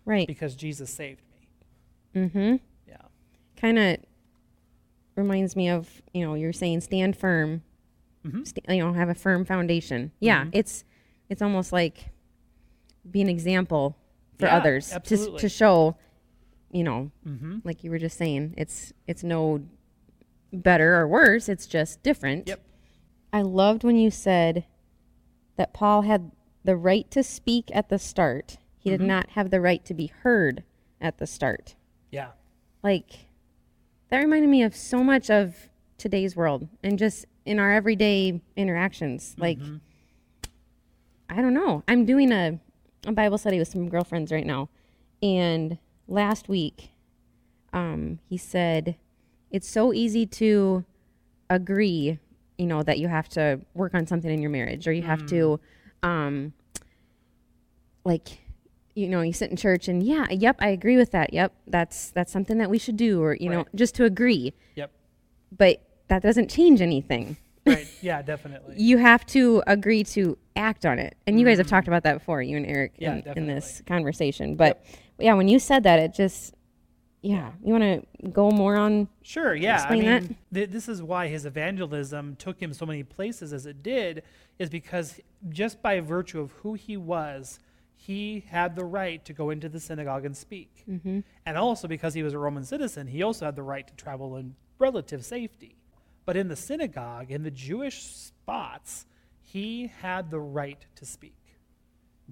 right. 0.06 0.26
because 0.26 0.56
jesus 0.56 0.92
saved 0.92 1.22
me. 1.32 2.22
Mm-hmm. 2.22 2.56
yeah. 2.88 2.98
Kind 3.58 3.80
of 3.80 3.98
reminds 5.16 5.56
me 5.56 5.70
of 5.70 6.02
you 6.14 6.26
know 6.26 6.34
you're 6.34 6.54
saying 6.54 6.82
stand 6.82 7.16
firm 7.16 7.62
Mhm. 8.26 8.48
sta- 8.48 8.74
you 8.74 8.84
know 8.84 8.94
have 8.94 9.10
a 9.10 9.16
firm 9.16 9.44
foundation 9.46 10.12
yeah 10.20 10.46
it's 10.54 10.84
it's 11.30 11.42
almost 11.42 11.72
like 11.74 12.10
be 13.10 13.22
an 13.22 13.30
example 13.30 13.98
for 14.40 14.46
Yeah, 14.46 14.56
others 14.58 14.90
to, 14.90 14.96
absolutely. 14.96 15.40
to 15.42 15.50
show 15.50 15.98
you 16.72 16.84
know 16.84 17.12
mm-hmm. 17.28 17.60
like 17.64 17.84
you 17.84 17.92
were 17.92 18.00
just 18.00 18.18
saying 18.18 18.54
it's 18.58 18.94
it's 19.08 19.24
no 19.24 19.62
better 20.52 20.96
or 20.96 21.08
worse 21.08 21.50
it's 21.50 21.66
just 21.68 22.02
different 22.04 22.48
Yep. 22.48 22.62
i 23.34 23.42
loved 23.42 23.84
when 23.84 23.96
you 23.98 24.10
said 24.10 24.66
that 25.58 25.74
paul 25.74 26.04
had 26.04 26.32
the 26.64 26.76
right 26.78 27.10
to 27.12 27.24
speak 27.24 27.70
at 27.74 27.90
the 27.90 28.00
start 28.00 28.58
he 28.80 28.90
Mm-hmm. 28.90 29.02
did 29.02 29.08
not 29.08 29.30
have 29.32 29.50
the 29.50 29.62
right 29.62 29.84
to 29.86 29.94
be 29.94 30.08
heard 30.08 30.64
at 31.02 31.18
the 31.18 31.28
start 31.28 31.76
yeah 32.12 32.30
like 32.84 33.28
that 34.14 34.20
reminded 34.20 34.48
me 34.48 34.62
of 34.62 34.76
so 34.76 35.04
much 35.04 35.32
of 35.32 35.56
today's 35.98 36.36
world 36.36 36.68
and 36.84 37.00
just 37.00 37.26
in 37.48 37.58
our 37.58 37.72
everyday 37.74 38.40
interactions. 38.56 39.36
Like 39.40 39.58
i 41.32 41.42
don't 41.42 41.56
know. 41.56 41.84
I'm 41.88 42.06
doing 42.06 42.32
a, 42.32 42.60
a 43.08 43.12
bible 43.12 43.40
study 43.40 43.58
with 43.58 43.70
some 43.70 43.90
girlfriends 43.90 44.32
right 44.32 44.46
now. 44.46 44.70
And 45.24 45.80
last 46.08 46.48
week 46.48 46.92
um, 47.74 48.20
he 48.30 48.38
said 48.38 48.98
it's 49.50 49.68
so 49.68 49.94
easy 49.94 50.28
to 50.28 50.86
agree 51.50 52.20
you 52.60 52.68
know 52.68 52.84
that 52.84 53.00
you 53.00 53.08
have 53.08 53.28
to 53.30 53.62
work 53.74 53.96
on 53.96 54.06
something 54.06 54.30
in 54.30 54.44
your 54.44 54.52
marriage 54.52 54.88
or 54.88 54.94
you 54.94 55.02
have 55.02 55.26
to 55.26 55.60
um, 56.04 56.54
like 58.06 58.43
you 58.96 59.08
know 59.08 59.22
you 59.22 59.34
sit 59.34 59.50
in 59.50 59.58
church 59.58 59.88
and 59.88 60.04
yeah 60.04 60.28
yep 60.30 60.56
i 60.60 60.68
agree 60.68 60.98
with 60.98 61.12
that. 61.12 61.34
Yep 61.34 61.54
that's 61.68 62.12
that's 62.12 62.32
something 62.32 62.58
that 62.58 62.70
we 62.70 62.78
should 62.78 62.98
do 62.98 63.22
or 63.22 63.36
you 63.36 63.50
know 63.50 63.66
just 63.76 63.96
to 63.96 64.06
agree. 64.06 64.54
Yep. 64.76 64.92
But 65.56 65.82
that 66.08 66.22
doesn't 66.22 66.50
change 66.50 66.82
anything. 66.82 67.38
Right. 67.66 67.88
Yeah 68.02 68.22
definitely. 68.22 68.76
You 68.78 68.98
have 68.98 69.26
to 69.28 69.64
agree 69.68 70.04
to 70.06 70.38
act 70.56 70.86
on 70.86 71.00
it. 71.00 71.16
And 71.26 71.40
you 71.40 71.46
guys 71.46 71.58
have 71.58 71.68
mm-hmm. 71.68 71.76
talked 71.76 71.88
about 71.88 72.04
that 72.04 72.14
before 72.14 72.42
you 72.42 72.58
and 72.58 72.66
eric. 72.66 72.94
Yeah, 72.98 73.22
in, 73.26 73.38
in 73.38 73.48
this 73.48 73.82
conversation. 73.88 74.56
But 74.56 74.86
yeah 75.20 75.34
when 75.34 75.48
you 75.48 75.60
said 75.60 75.84
that 75.84 76.00
it 76.00 76.14
just 76.14 76.54
yeah, 77.24 77.54
you 77.64 77.72
want 77.72 77.84
to 78.22 78.30
go 78.32 78.52
more 78.52 78.76
on? 78.76 79.08
Sure, 79.22 79.56
yeah. 79.56 79.76
Explain 79.76 80.02
I 80.02 80.06
that. 80.06 80.22
mean, 80.24 80.38
th- 80.54 80.70
this 80.72 80.90
is 80.90 81.02
why 81.02 81.30
his 81.30 81.46
evangelism 81.46 82.36
took 82.36 82.60
him 82.60 82.74
so 82.74 82.86
many 82.86 83.02
places 83.02 83.54
as 83.54 83.66
it 83.66 83.82
did, 83.82 84.24
is 84.60 84.70
because 84.70 85.22
just 85.48 85.82
by 85.82 86.02
virtue 86.02 86.42
of 86.42 86.52
who 86.52 86.74
he 86.74 86.98
was, 86.98 87.60
he 87.96 88.46
had 88.50 88.76
the 88.76 88.84
right 88.86 89.24
to 89.26 89.34
go 89.34 89.50
into 89.50 89.70
the 89.70 89.80
synagogue 89.80 90.26
and 90.26 90.36
speak. 90.36 90.84
Mm-hmm. 90.90 91.20
And 91.46 91.58
also 91.58 91.88
because 91.88 92.14
he 92.14 92.24
was 92.24 92.34
a 92.34 92.40
Roman 92.40 92.64
citizen, 92.66 93.08
he 93.08 93.24
also 93.24 93.46
had 93.46 93.56
the 93.56 93.64
right 93.64 93.88
to 93.88 93.94
travel 93.96 94.36
in 94.36 94.56
relative 94.80 95.24
safety. 95.26 95.78
But 96.26 96.38
in 96.38 96.48
the 96.48 96.56
synagogue, 96.56 97.32
in 97.32 97.44
the 97.44 97.52
Jewish 97.52 98.04
spots, 98.04 99.06
he 99.42 99.92
had 100.02 100.32
the 100.32 100.40
right 100.40 100.86
to 100.96 101.06
speak. 101.06 101.38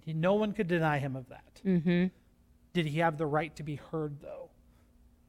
He- 0.03 0.13
No 0.13 0.33
one 0.33 0.53
could 0.53 0.67
deny 0.67 0.99
him 0.99 1.15
of 1.15 1.29
that. 1.29 1.61
Mm-hmm. 1.65 2.07
Did 2.73 2.85
he 2.85 2.99
have 2.99 3.17
the 3.17 3.25
right 3.25 3.55
to 3.57 3.63
be 3.63 3.75
heard, 3.75 4.21
though? 4.21 4.49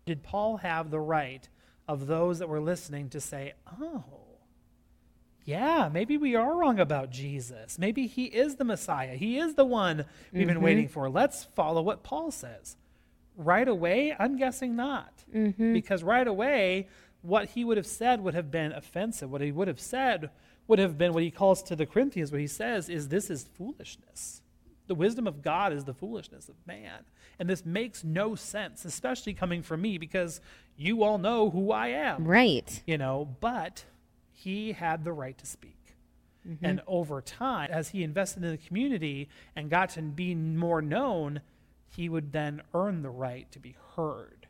Did 0.07 0.23
Paul 0.23 0.59
have 0.59 0.91
the 0.91 1.01
right 1.01 1.49
of 1.89 2.07
those 2.07 2.39
that 2.39 2.49
were 2.49 2.61
listening 2.61 3.09
to 3.11 3.21
say, 3.21 3.53
oh, 3.81 4.05
yeah, 5.44 5.88
maybe 5.92 6.16
we 6.16 6.34
are 6.34 6.54
wrong 6.56 6.78
about 6.78 7.11
Jesus. 7.11 7.78
Maybe 7.78 8.06
he 8.06 8.26
is 8.26 8.56
the 8.56 8.64
Messiah. 8.64 9.14
He 9.16 9.38
is 9.38 9.54
the 9.54 9.64
one 9.64 10.04
we've 10.32 10.46
been 10.46 10.61
waiting 10.61 10.84
mm-hmm. 10.84 10.92
for. 10.92 11.11
Let's 11.11 11.44
follow 11.44 11.82
what 11.82 12.02
Paul 12.02 12.30
says. 12.30 12.76
Right 13.37 13.66
away, 13.66 14.14
I'm 14.18 14.37
guessing 14.37 14.76
not. 14.76 15.25
Mm-hmm. 15.34 15.72
Because 15.72 16.04
right 16.04 16.26
away, 16.26 16.88
what 17.22 17.50
he 17.50 17.64
would 17.64 17.76
have 17.76 17.87
said 17.87 18.20
would 18.22 18.34
have 18.34 18.50
been 18.50 18.72
offensive. 18.72 19.30
What 19.30 19.40
he 19.40 19.52
would 19.52 19.68
have 19.68 19.80
said 19.80 20.30
would 20.68 20.78
have 20.78 20.96
been 20.99 21.12
what 21.12 21.22
he 21.22 21.30
calls 21.30 21.62
to 21.64 21.76
the 21.76 21.87
Corinthians, 21.87 22.30
what 22.30 22.40
he 22.40 22.46
says 22.46 22.88
is, 22.88 23.08
This 23.08 23.30
is 23.30 23.44
foolishness. 23.44 24.42
The 24.87 24.94
wisdom 24.94 25.26
of 25.26 25.42
God 25.42 25.72
is 25.72 25.84
the 25.84 25.94
foolishness 25.94 26.49
of 26.49 26.54
man. 26.66 27.04
And 27.38 27.49
this 27.49 27.64
makes 27.64 28.04
no 28.04 28.34
sense, 28.34 28.84
especially 28.84 29.32
coming 29.32 29.62
from 29.62 29.80
me, 29.80 29.96
because 29.96 30.40
you 30.76 31.02
all 31.02 31.18
know 31.18 31.50
who 31.50 31.72
I 31.72 31.88
am 31.88 32.25
Right. 32.25 32.82
you 32.87 32.99
know, 32.99 33.37
but 33.40 33.84
he 34.42 34.72
had 34.72 35.04
the 35.04 35.12
right 35.12 35.37
to 35.38 35.46
speak. 35.46 35.76
And 36.61 36.82
over 36.88 37.20
time, 37.20 37.70
as 37.70 37.90
he 37.90 38.02
invested 38.02 38.42
in 38.42 38.50
the 38.50 38.56
community 38.56 39.28
and 39.54 39.70
got 39.70 39.90
to 39.90 40.02
be 40.02 40.34
more 40.34 40.82
known, 40.82 41.40
he 41.94 42.08
would 42.08 42.32
then 42.32 42.62
earn 42.75 43.02
the 43.02 43.11
right 43.11 43.49
to 43.52 43.61
be 43.61 43.76
heard. 43.94 44.49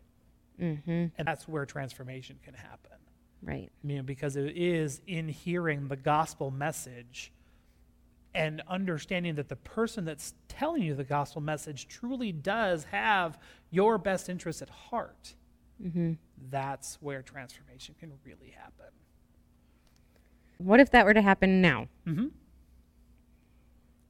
Mm-hmm. 0.59 1.07
And 1.19 1.29
that's 1.29 1.47
where 1.47 1.67
transformation 1.67 2.39
can 2.43 2.55
happen. 2.55 2.97
Right. 3.43 3.71
I 3.85 3.87
mean, 3.87 4.05
because 4.07 4.37
it 4.37 4.57
is 4.57 5.03
in 5.07 5.29
hearing 5.29 5.89
the 5.89 5.97
gospel 5.97 6.51
message 6.51 7.31
and 8.35 8.63
understanding 8.69 9.35
that 9.35 9.51
the 9.51 9.57
person 9.57 10.07
that's 10.07 10.33
telling 10.49 10.83
you 10.83 10.95
the 10.95 11.05
gospel 11.05 11.43
message 11.43 11.89
truly 11.89 12.33
does 12.33 12.85
have 12.85 13.39
your 13.71 13.99
best 13.99 14.31
interest 14.31 14.63
at 14.63 14.71
heart. 14.71 15.35
Mm-hmm. 15.85 16.13
That's 16.51 16.97
where 17.03 17.21
transformation 17.21 17.97
can 18.01 18.13
really 18.25 18.55
happen. 18.57 18.87
What 20.65 20.81
if 20.81 20.91
that 20.91 21.05
were 21.05 21.15
to 21.15 21.23
happen 21.23 21.61
now? 21.61 21.89
Mm-hmm. 22.07 22.27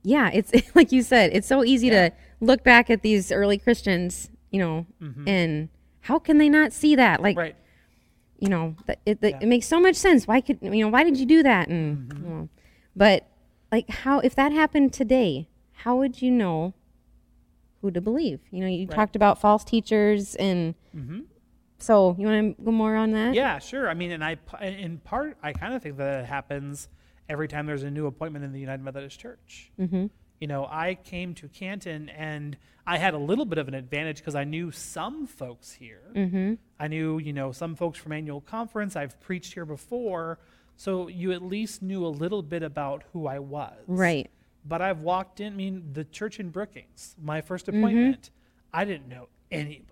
Yeah, 0.05 0.31
it's 0.33 0.53
like 0.75 0.93
you 0.93 1.03
said, 1.03 1.31
it's 1.33 1.47
so 1.47 1.65
easy 1.65 1.89
Yeah. 1.89 2.09
to 2.11 2.15
look 2.41 2.65
back 2.65 2.91
at 2.91 3.03
these 3.03 3.31
early 3.31 3.59
Christians, 3.59 4.31
you 4.51 4.59
know, 4.61 4.87
and 5.27 5.69
how 6.01 6.19
can 6.19 6.39
they 6.39 6.49
not 6.49 6.73
see 6.73 6.97
that? 6.97 7.21
Like, 7.23 7.37
Mm-hmm. 7.37 7.41
Right. 7.41 7.57
you 8.39 8.49
know, 8.49 8.75
it, 9.07 9.19
Yeah. 9.23 9.39
it 9.41 9.47
makes 9.47 9.67
so 9.67 9.81
much 9.81 9.97
sense. 9.97 10.27
Why 10.27 10.41
could 10.41 10.59
you 10.61 10.71
know? 10.71 10.89
Why 10.89 11.05
did 11.05 11.17
you 11.19 11.27
do 11.27 11.43
that? 11.43 11.69
And 11.69 12.09
Mm-hmm. 12.11 12.25
you 12.25 12.29
know, 12.31 12.49
but 12.97 13.27
like, 13.71 13.89
how 13.89 14.19
if 14.21 14.35
that 14.35 14.53
happened 14.53 14.93
today, 14.93 15.49
how 15.73 15.97
would 15.97 16.21
you 16.21 16.31
know 16.31 16.75
who 17.81 17.91
to 17.91 18.01
believe? 18.01 18.41
You 18.51 18.61
know, 18.63 18.67
you 18.69 18.87
Right. 18.87 18.95
talked 18.95 19.17
about 19.17 19.41
false 19.41 19.65
teachers, 19.65 20.35
and 20.37 20.75
Mm-hmm. 20.97 21.21
So 21.83 22.15
you 22.19 22.27
want 22.27 22.57
to 22.57 22.65
go 22.65 22.71
more 22.71 22.97
on 22.97 23.11
that? 23.13 23.35
Yeah, 23.35 23.59
sure. 23.59 23.89
I 23.89 23.95
mean, 23.95 24.13
and 24.13 24.25
I, 24.25 24.37
in 24.63 24.99
part, 24.99 25.37
I 25.43 25.53
kind 25.53 25.75
of 25.75 25.83
think 25.83 25.97
that 25.99 26.21
it 26.25 26.27
happens 26.27 26.89
every 27.29 27.49
time 27.49 27.67
there's 27.67 27.83
a 27.83 27.91
new 27.91 28.07
appointment 28.07 28.45
in 28.45 28.53
the 28.53 28.61
United 28.61 28.83
Methodist 28.83 29.19
Church. 29.19 29.71
Mm-hmm. 29.81 30.07
You 30.41 30.47
know, 30.49 30.67
I 30.71 30.95
came 30.95 31.35
to 31.35 31.49
Canton 31.49 32.09
and 32.09 32.57
I 32.87 32.99
had 32.99 33.15
a 33.15 33.19
little 33.19 33.45
bit 33.45 33.59
of 33.59 33.69
an 33.69 33.75
advantage 33.75 34.19
because 34.19 34.35
I 34.35 34.45
knew 34.45 34.71
some 34.73 35.27
folks 35.27 35.73
here. 35.73 36.03
Mm-hmm. 36.15 36.55
I 36.81 36.89
knew, 36.89 37.19
you 37.19 37.33
know, 37.33 37.53
some 37.53 37.77
folks 37.77 37.99
from 37.99 38.13
annual 38.13 38.41
conference. 38.41 38.97
I've 38.97 39.21
preached 39.21 39.55
here 39.55 39.65
before. 39.65 40.39
So 40.77 41.07
you 41.07 41.31
at 41.33 41.43
least 41.43 41.81
knew 41.83 42.05
a 42.05 42.09
little 42.09 42.43
bit 42.43 42.63
about 42.65 43.05
who 43.13 43.27
I 43.29 43.39
was. 43.39 43.79
Right. 43.87 44.31
But 44.65 44.83
I've 44.83 45.01
walked 45.01 45.41
in, 45.41 45.53
I 45.53 45.57
mean, 45.57 45.91
the 45.93 46.05
church 46.05 46.41
in 46.41 46.51
Brookings, 46.51 47.15
my 47.23 47.41
first 47.41 47.67
Mm-hmm. 47.67 47.79
appointment, 47.79 48.31
I 48.73 48.85
didn't 48.85 49.09
know 49.09 49.29
anybody. 49.51 49.87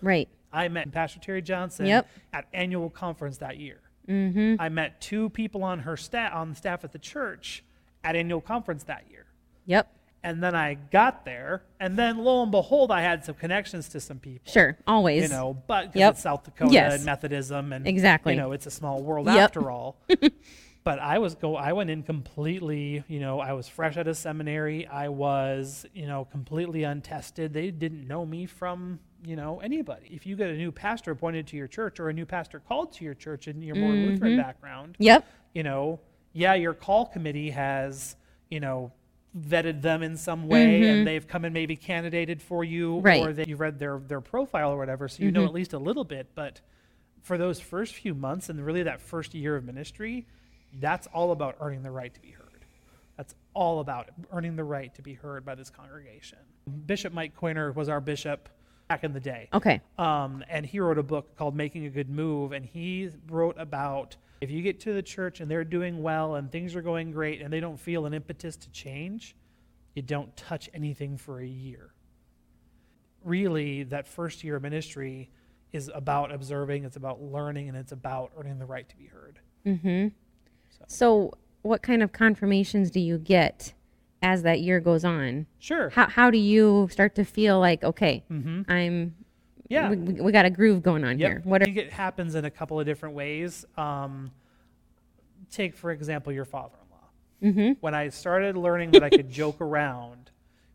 Right. 0.00 0.28
I 0.52 0.68
met 0.68 0.90
Pastor 0.92 1.18
Terry 1.20 1.42
Johnson 1.42 1.86
Yep. 1.86 2.08
at 2.32 2.46
annual 2.52 2.90
conference 2.90 3.38
that 3.38 3.58
year. 3.58 3.80
Mm-hmm. 4.08 4.56
I 4.60 4.68
met 4.68 5.00
two 5.00 5.30
people 5.30 5.62
on 5.62 5.80
her 5.80 5.96
staff 5.96 6.34
on 6.34 6.50
the 6.50 6.56
staff 6.56 6.84
at 6.84 6.92
the 6.92 6.98
church 6.98 7.64
at 8.04 8.16
annual 8.16 8.40
conference 8.40 8.82
that 8.84 9.04
year. 9.10 9.26
Yep. 9.66 9.88
And 10.24 10.40
then 10.42 10.54
I 10.54 10.74
got 10.74 11.24
there, 11.24 11.62
and 11.80 11.98
then 11.98 12.18
lo 12.18 12.42
and 12.42 12.52
behold, 12.52 12.92
I 12.92 13.00
had 13.00 13.24
some 13.24 13.34
connections 13.34 13.88
to 13.88 14.00
some 14.00 14.18
people. 14.20 14.52
Sure. 14.52 14.76
Always. 14.86 15.24
You 15.24 15.28
know, 15.28 15.54
but 15.66 15.96
Yep. 15.96 16.12
it's 16.14 16.22
South 16.22 16.44
Dakota 16.44 16.72
Yes. 16.72 16.94
and 16.94 17.04
Methodism, 17.04 17.72
and 17.72 17.86
Exactly. 17.88 18.34
you 18.34 18.40
know, 18.40 18.52
it's 18.52 18.66
a 18.66 18.70
small 18.70 19.02
world 19.02 19.26
Yep. 19.26 19.36
after 19.36 19.68
all. 19.70 19.96
but 20.84 20.98
I 21.00 21.18
was 21.18 21.34
go. 21.34 21.56
I 21.56 21.72
went 21.72 21.90
in 21.90 22.02
completely. 22.04 23.02
You 23.08 23.18
know, 23.20 23.40
I 23.40 23.52
was 23.52 23.66
fresh 23.68 23.96
out 23.96 24.06
of 24.06 24.16
seminary. 24.16 24.86
I 24.86 25.08
was, 25.08 25.86
you 25.92 26.06
know, 26.06 26.24
completely 26.24 26.84
untested. 26.84 27.52
They 27.52 27.70
didn't 27.72 28.06
know 28.06 28.24
me 28.24 28.46
from 28.46 29.00
you 29.24 29.36
know 29.36 29.60
anybody. 29.60 30.06
If 30.10 30.26
you 30.26 30.36
get 30.36 30.50
a 30.50 30.56
new 30.56 30.72
pastor 30.72 31.10
appointed 31.12 31.46
to 31.48 31.56
your 31.56 31.68
church 31.68 32.00
or 32.00 32.08
a 32.08 32.12
new 32.12 32.26
pastor 32.26 32.60
called 32.60 32.92
to 32.94 33.04
your 33.04 33.14
church 33.14 33.46
and 33.46 33.62
you're 33.62 33.76
more 33.76 33.92
Lutheran 33.92 34.36
background, 34.36 34.96
Yep. 34.98 35.26
you 35.54 35.62
know, 35.62 36.00
yeah, 36.32 36.54
your 36.54 36.74
call 36.74 37.06
committee 37.06 37.50
has, 37.50 38.16
you 38.50 38.60
know, 38.60 38.92
vetted 39.38 39.80
them 39.80 40.02
in 40.02 40.16
some 40.16 40.46
way 40.46 40.88
and 40.88 41.06
they've 41.06 41.26
come 41.26 41.44
and 41.44 41.54
maybe 41.54 41.74
candidated 41.76 42.42
for 42.42 42.64
you 42.64 42.96
Mm-hmm. 42.96 43.06
Right. 43.06 43.20
Mm-hmm. 43.20 43.28
or 43.30 43.32
that 43.34 43.48
you've 43.48 43.60
read 43.60 43.78
their, 43.78 43.98
their 43.98 44.20
profile 44.20 44.70
or 44.72 44.76
whatever, 44.78 45.08
so 45.08 45.22
you 45.22 45.30
know 45.30 45.44
at 45.44 45.52
least 45.54 45.72
a 45.72 45.78
little 45.78 46.04
bit. 46.04 46.28
But 46.34 46.60
for 47.22 47.38
those 47.38 47.60
first 47.60 47.94
few 47.94 48.14
months 48.14 48.48
and 48.48 48.64
really 48.64 48.82
that 48.82 49.00
first 49.00 49.34
year 49.34 49.56
of 49.56 49.64
ministry, 49.64 50.26
that's 50.80 51.06
all 51.08 51.32
about 51.32 51.56
earning 51.60 51.82
the 51.82 51.90
right 51.90 52.12
to 52.12 52.20
be 52.20 52.30
heard. 52.32 52.64
That's 53.16 53.34
all 53.54 53.80
about 53.80 54.08
earning 54.32 54.56
the 54.56 54.64
right 54.64 54.92
to 54.96 55.02
be 55.02 55.14
heard 55.14 55.44
by 55.44 55.54
this 55.54 55.70
congregation. 55.70 56.38
Bishop 56.86 57.12
Mike 57.12 57.36
Coyner 57.38 57.74
was 57.74 57.88
our 57.88 58.00
bishop 58.00 58.48
back 58.92 59.04
in 59.04 59.12
the 59.14 59.20
day. 59.20 59.48
Okay. 59.54 59.80
Um, 59.96 60.44
and 60.50 60.66
he 60.66 60.78
wrote 60.78 60.98
a 60.98 61.02
book 61.02 61.34
called 61.36 61.56
Making 61.56 61.86
a 61.86 61.90
Good 61.90 62.10
Move, 62.10 62.52
and 62.52 62.64
he 62.64 63.08
wrote 63.30 63.56
about 63.58 64.16
if 64.42 64.50
you 64.50 64.60
get 64.60 64.80
to 64.80 64.92
the 64.92 65.02
church 65.02 65.40
and 65.40 65.50
they're 65.50 65.64
doing 65.64 66.02
well 66.02 66.34
and 66.34 66.52
things 66.52 66.76
are 66.76 66.82
going 66.82 67.10
great 67.10 67.40
and 67.40 67.50
they 67.50 67.60
don't 67.60 67.78
feel 67.80 68.04
an 68.04 68.12
impetus 68.12 68.54
to 68.56 68.70
change, 68.70 69.34
you 69.94 70.02
don't 70.02 70.36
touch 70.36 70.68
anything 70.74 71.16
for 71.16 71.40
a 71.40 71.46
year. 71.46 71.94
Really, 73.24 73.84
that 73.84 74.06
first 74.06 74.44
year 74.44 74.56
of 74.56 74.62
ministry 74.62 75.30
is 75.72 75.90
about 75.94 76.30
observing, 76.30 76.84
it's 76.84 76.96
about 76.96 77.22
learning, 77.22 77.68
and 77.68 77.78
it's 77.78 77.92
about 77.92 78.32
earning 78.36 78.58
the 78.58 78.66
right 78.66 78.86
to 78.86 78.96
be 78.96 79.06
heard. 79.06 79.38
Mm-hmm. 79.64 80.08
So, 80.86 81.32
what 81.62 81.80
kind 81.80 82.02
of 82.02 82.12
confirmations 82.12 82.90
do 82.90 83.00
you 83.00 83.16
get 83.16 83.72
as 84.22 84.42
that 84.44 84.60
year 84.60 84.80
goes 84.80 85.04
on? 85.04 85.46
Sure. 85.58 85.90
How 85.90 86.08
how 86.08 86.30
do 86.30 86.38
you 86.38 86.88
start 86.90 87.14
to 87.16 87.24
feel 87.24 87.58
like 87.60 87.82
okay, 87.84 88.24
Mm-hmm. 88.30 88.70
I'm 88.70 89.14
Yeah. 89.68 89.90
we, 89.90 89.96
we, 89.96 90.32
got 90.32 90.44
a 90.44 90.50
groove 90.50 90.82
going 90.82 91.04
on 91.04 91.18
Yep. 91.18 91.30
here. 91.30 91.40
What 91.44 91.62
I 91.62 91.64
think 91.66 91.76
it 91.76 91.92
happens 91.92 92.34
in 92.34 92.44
a 92.44 92.50
couple 92.50 92.78
of 92.78 92.86
different 92.86 93.14
ways. 93.14 93.64
Um, 93.76 94.30
take, 95.50 95.76
for 95.76 95.90
example, 95.90 96.32
your 96.32 96.44
father 96.44 96.76
in 96.82 97.50
law. 97.50 97.52
mm-hmm. 97.54 97.72
when 97.80 97.94
I 97.94 98.08
started 98.08 98.56
learning 98.56 98.92
that 98.92 99.02
I 99.02 99.10
could 99.10 99.30
joke 99.42 99.60
around 99.60 100.30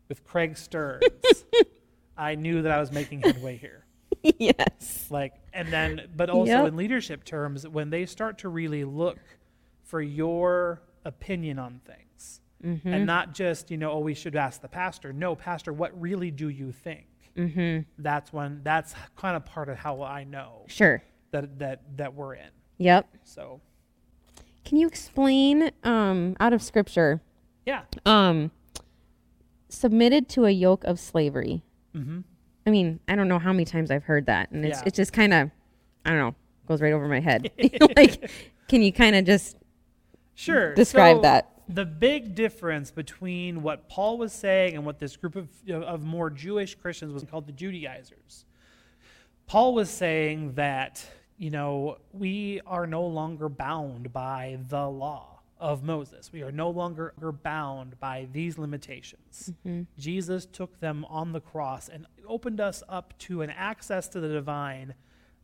with 0.08 0.24
Craig 0.24 0.56
Stearns, 0.56 1.44
I 2.16 2.34
knew 2.34 2.62
that 2.62 2.72
I 2.72 2.78
was 2.80 2.92
making 2.92 3.22
headway 3.22 3.56
here. 3.56 3.84
yes. 4.22 5.06
Like, 5.10 5.34
and 5.52 5.68
then, 5.68 6.08
but 6.16 6.30
also 6.30 6.50
Yep. 6.52 6.68
in 6.68 6.76
leadership 6.76 7.24
terms, 7.24 7.66
when 7.66 7.90
they 7.90 8.04
start 8.06 8.38
to 8.38 8.48
really 8.48 8.84
look 8.84 9.18
for 9.84 10.00
your 10.02 10.80
opinion 11.04 11.58
on 11.58 11.80
things, 11.86 12.07
Mm-hmm. 12.64 12.92
and 12.92 13.06
not 13.06 13.34
just 13.34 13.70
you 13.70 13.76
know, 13.76 13.92
oh, 13.92 13.98
we 14.00 14.14
should 14.14 14.34
ask 14.34 14.60
the 14.60 14.68
pastor. 14.68 15.12
No, 15.12 15.36
pastor, 15.36 15.72
what 15.72 15.98
really 16.00 16.30
do 16.32 16.48
you 16.48 16.72
think? 16.72 17.06
Mm-hmm. 17.36 17.82
That's 18.02 18.32
when 18.32 18.62
that's 18.64 18.94
kind 19.16 19.36
of 19.36 19.44
part 19.44 19.68
of 19.68 19.76
how 19.78 20.02
I 20.02 20.24
know 20.24 20.64
Sure. 20.66 21.00
that 21.30 21.58
that 21.60 21.82
that 21.98 22.14
we're 22.14 22.34
in. 22.34 22.50
Yep. 22.78 23.06
So 23.24 23.60
Can 24.64 24.76
you 24.78 24.86
explain 24.88 25.70
um, 25.84 26.36
out 26.40 26.52
of 26.52 26.60
scripture 26.62 27.20
yeah, 27.64 27.82
um, 28.06 28.50
submitted 29.68 30.28
to 30.30 30.44
a 30.46 30.50
yoke 30.50 30.84
of 30.84 30.98
slavery? 30.98 31.62
mm-hmm. 31.94 32.20
I 32.66 32.70
mean, 32.70 33.00
I 33.08 33.14
don't 33.16 33.28
know 33.28 33.38
how 33.38 33.52
many 33.52 33.64
times 33.64 33.90
I've 33.90 34.04
heard 34.04 34.26
that, 34.26 34.50
and 34.50 34.64
it's 34.64 34.78
Yeah. 34.80 34.84
it's 34.86 34.96
just 34.96 35.12
kind 35.12 35.32
of 35.32 35.50
I 36.04 36.10
don't 36.10 36.18
know 36.18 36.34
goes 36.66 36.82
right 36.82 36.92
over 36.92 37.08
my 37.08 37.20
head. 37.20 37.50
like, 37.96 38.30
can 38.68 38.82
you 38.82 38.92
kind 38.92 39.14
of 39.16 39.24
just 39.24 39.56
sure. 40.34 40.74
describe 40.74 41.18
So- 41.18 41.22
that? 41.22 41.50
The 41.68 41.84
big 41.84 42.34
difference 42.34 42.90
between 42.90 43.62
what 43.62 43.88
Paul 43.88 44.18
was 44.18 44.32
saying 44.32 44.74
and 44.74 44.84
what 44.86 44.98
this 44.98 45.16
group 45.16 45.36
of, 45.36 45.48
of 45.68 46.04
more 46.04 46.30
Jewish 46.30 46.74
Christians 46.74 47.12
was 47.12 47.24
called 47.24 47.46
the 47.46 47.52
Judaizers. 47.52 48.46
Paul 49.46 49.74
was 49.74 49.90
saying 49.90 50.54
that, 50.54 51.04
you 51.36 51.50
know, 51.50 51.98
we 52.12 52.60
are 52.66 52.86
no 52.86 53.06
longer 53.06 53.48
bound 53.48 54.12
by 54.12 54.58
the 54.68 54.88
law 54.88 55.40
of 55.60 55.82
Moses. 55.82 56.32
We 56.32 56.42
are 56.42 56.52
no 56.52 56.70
longer 56.70 57.14
bound 57.42 57.98
by 57.98 58.28
these 58.32 58.58
limitations. 58.58 59.52
Mm-hmm. 59.66 59.82
Jesus 59.98 60.46
took 60.46 60.80
them 60.80 61.04
on 61.08 61.32
the 61.32 61.40
cross 61.40 61.88
and 61.88 62.06
opened 62.26 62.60
us 62.60 62.82
up 62.88 63.18
to 63.18 63.42
an 63.42 63.50
access 63.50 64.08
to 64.08 64.20
the 64.20 64.28
divine 64.28 64.94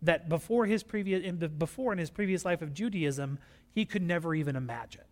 that 0.03 0.29
before 0.29 0.67
his 0.67 0.83
previous 0.83 1.23
in 1.23 1.37
before 1.59 1.93
in 1.93 1.99
his 1.99 2.11
previous 2.11 2.45
life 2.45 2.63
of 2.63 2.75
Judaism, 2.75 3.39
he 3.71 3.85
could 3.85 4.03
never 4.03 4.35
even 4.35 4.55
imagine. 4.55 5.05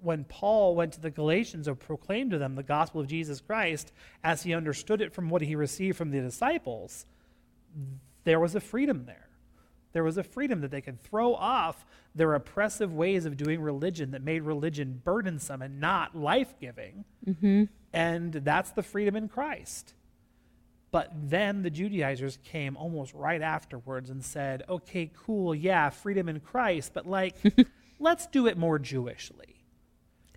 When 0.00 0.24
Paul 0.24 0.74
went 0.74 0.92
to 0.94 1.00
the 1.00 1.10
Galatians 1.10 1.68
and 1.68 1.78
proclaimed 1.78 2.30
to 2.32 2.38
them 2.38 2.54
the 2.54 2.62
gospel 2.62 3.00
of 3.00 3.06
Jesus 3.06 3.40
Christ 3.40 3.92
as 4.22 4.42
he 4.42 4.54
understood 4.54 5.00
it 5.00 5.12
from 5.12 5.28
what 5.28 5.42
he 5.42 5.56
received 5.56 5.96
from 5.96 6.10
the 6.10 6.20
disciples, 6.20 7.06
there 8.24 8.40
was 8.40 8.54
a 8.54 8.60
freedom 8.60 9.04
there. 9.06 9.28
There 9.92 10.04
was 10.04 10.18
a 10.18 10.24
freedom 10.24 10.60
that 10.62 10.72
they 10.72 10.80
could 10.80 11.00
throw 11.00 11.34
off 11.34 11.86
their 12.14 12.34
oppressive 12.34 12.92
ways 12.92 13.26
of 13.26 13.36
doing 13.36 13.60
religion 13.60 14.10
that 14.10 14.22
made 14.22 14.42
religion 14.42 15.00
burdensome 15.04 15.62
and 15.62 15.80
not 15.80 16.16
life 16.16 16.54
giving. 16.60 17.04
Mm-hmm. 17.24 17.64
And 17.92 18.32
that's 18.32 18.72
the 18.72 18.82
freedom 18.82 19.14
in 19.14 19.28
Christ. 19.28 19.94
But 20.90 21.12
then 21.12 21.62
the 21.62 21.70
Judaizers 21.70 22.38
came 22.44 22.76
almost 22.76 23.14
right 23.14 23.42
afterwards 23.42 24.10
and 24.10 24.24
said, 24.24 24.62
okay, 24.68 25.10
cool, 25.16 25.54
yeah, 25.54 25.90
freedom 25.90 26.28
in 26.28 26.40
Christ, 26.40 26.92
but 26.94 27.06
like, 27.06 27.34
let's 27.98 28.26
do 28.28 28.46
it 28.46 28.56
more 28.56 28.78
Jewishly. 28.78 29.63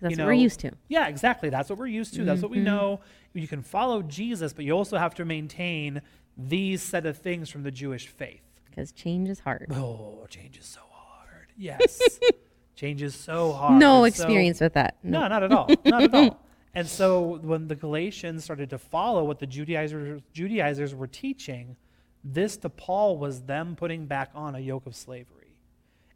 That's 0.00 0.16
You 0.16 0.22
what 0.22 0.28
we're 0.28 0.32
used 0.34 0.60
to. 0.60 0.72
Yeah, 0.88 1.08
exactly. 1.08 1.50
That's 1.50 1.68
what 1.68 1.78
we're 1.78 1.86
used 1.86 2.14
to. 2.14 2.24
That's 2.24 2.40
what 2.40 2.50
we 2.50 2.58
mm-hmm. 2.58 2.66
know. 2.66 3.00
You 3.34 3.48
can 3.48 3.62
follow 3.62 4.02
Jesus, 4.02 4.52
but 4.52 4.64
you 4.64 4.72
also 4.72 4.96
have 4.96 5.14
to 5.16 5.24
maintain 5.24 6.02
these 6.36 6.82
set 6.82 7.04
of 7.04 7.18
things 7.18 7.50
from 7.50 7.64
the 7.64 7.70
Jewish 7.70 8.06
faith. 8.06 8.42
Because 8.64 8.92
change 8.92 9.28
is 9.28 9.40
hard. 9.40 9.66
Oh, 9.74 10.26
change 10.28 10.58
is 10.58 10.66
so 10.66 10.80
hard. 10.90 11.48
Yes. 11.56 12.20
change 12.76 13.02
is 13.02 13.14
so 13.14 13.52
hard. 13.52 13.80
No 13.80 14.04
And 14.04 14.14
so- 14.14 14.22
experience 14.24 14.60
with 14.60 14.74
that. 14.74 14.98
no, 15.02 15.26
not 15.26 15.42
at 15.42 15.52
all. 15.52 15.68
Not 15.84 16.02
at 16.02 16.14
all. 16.14 16.44
And 16.74 16.86
so 16.86 17.40
when 17.42 17.66
the 17.66 17.74
Galatians 17.74 18.44
started 18.44 18.70
to 18.70 18.78
follow 18.78 19.24
what 19.24 19.40
the 19.40 19.46
Judaizers, 19.46 20.20
Judaizers 20.32 20.94
were 20.94 21.08
teaching, 21.08 21.76
this 22.22 22.56
to 22.58 22.68
Paul 22.68 23.16
was 23.16 23.42
them 23.42 23.74
putting 23.74 24.06
back 24.06 24.30
on 24.34 24.54
a 24.54 24.60
yoke 24.60 24.86
of 24.86 24.94
slavery 24.94 25.37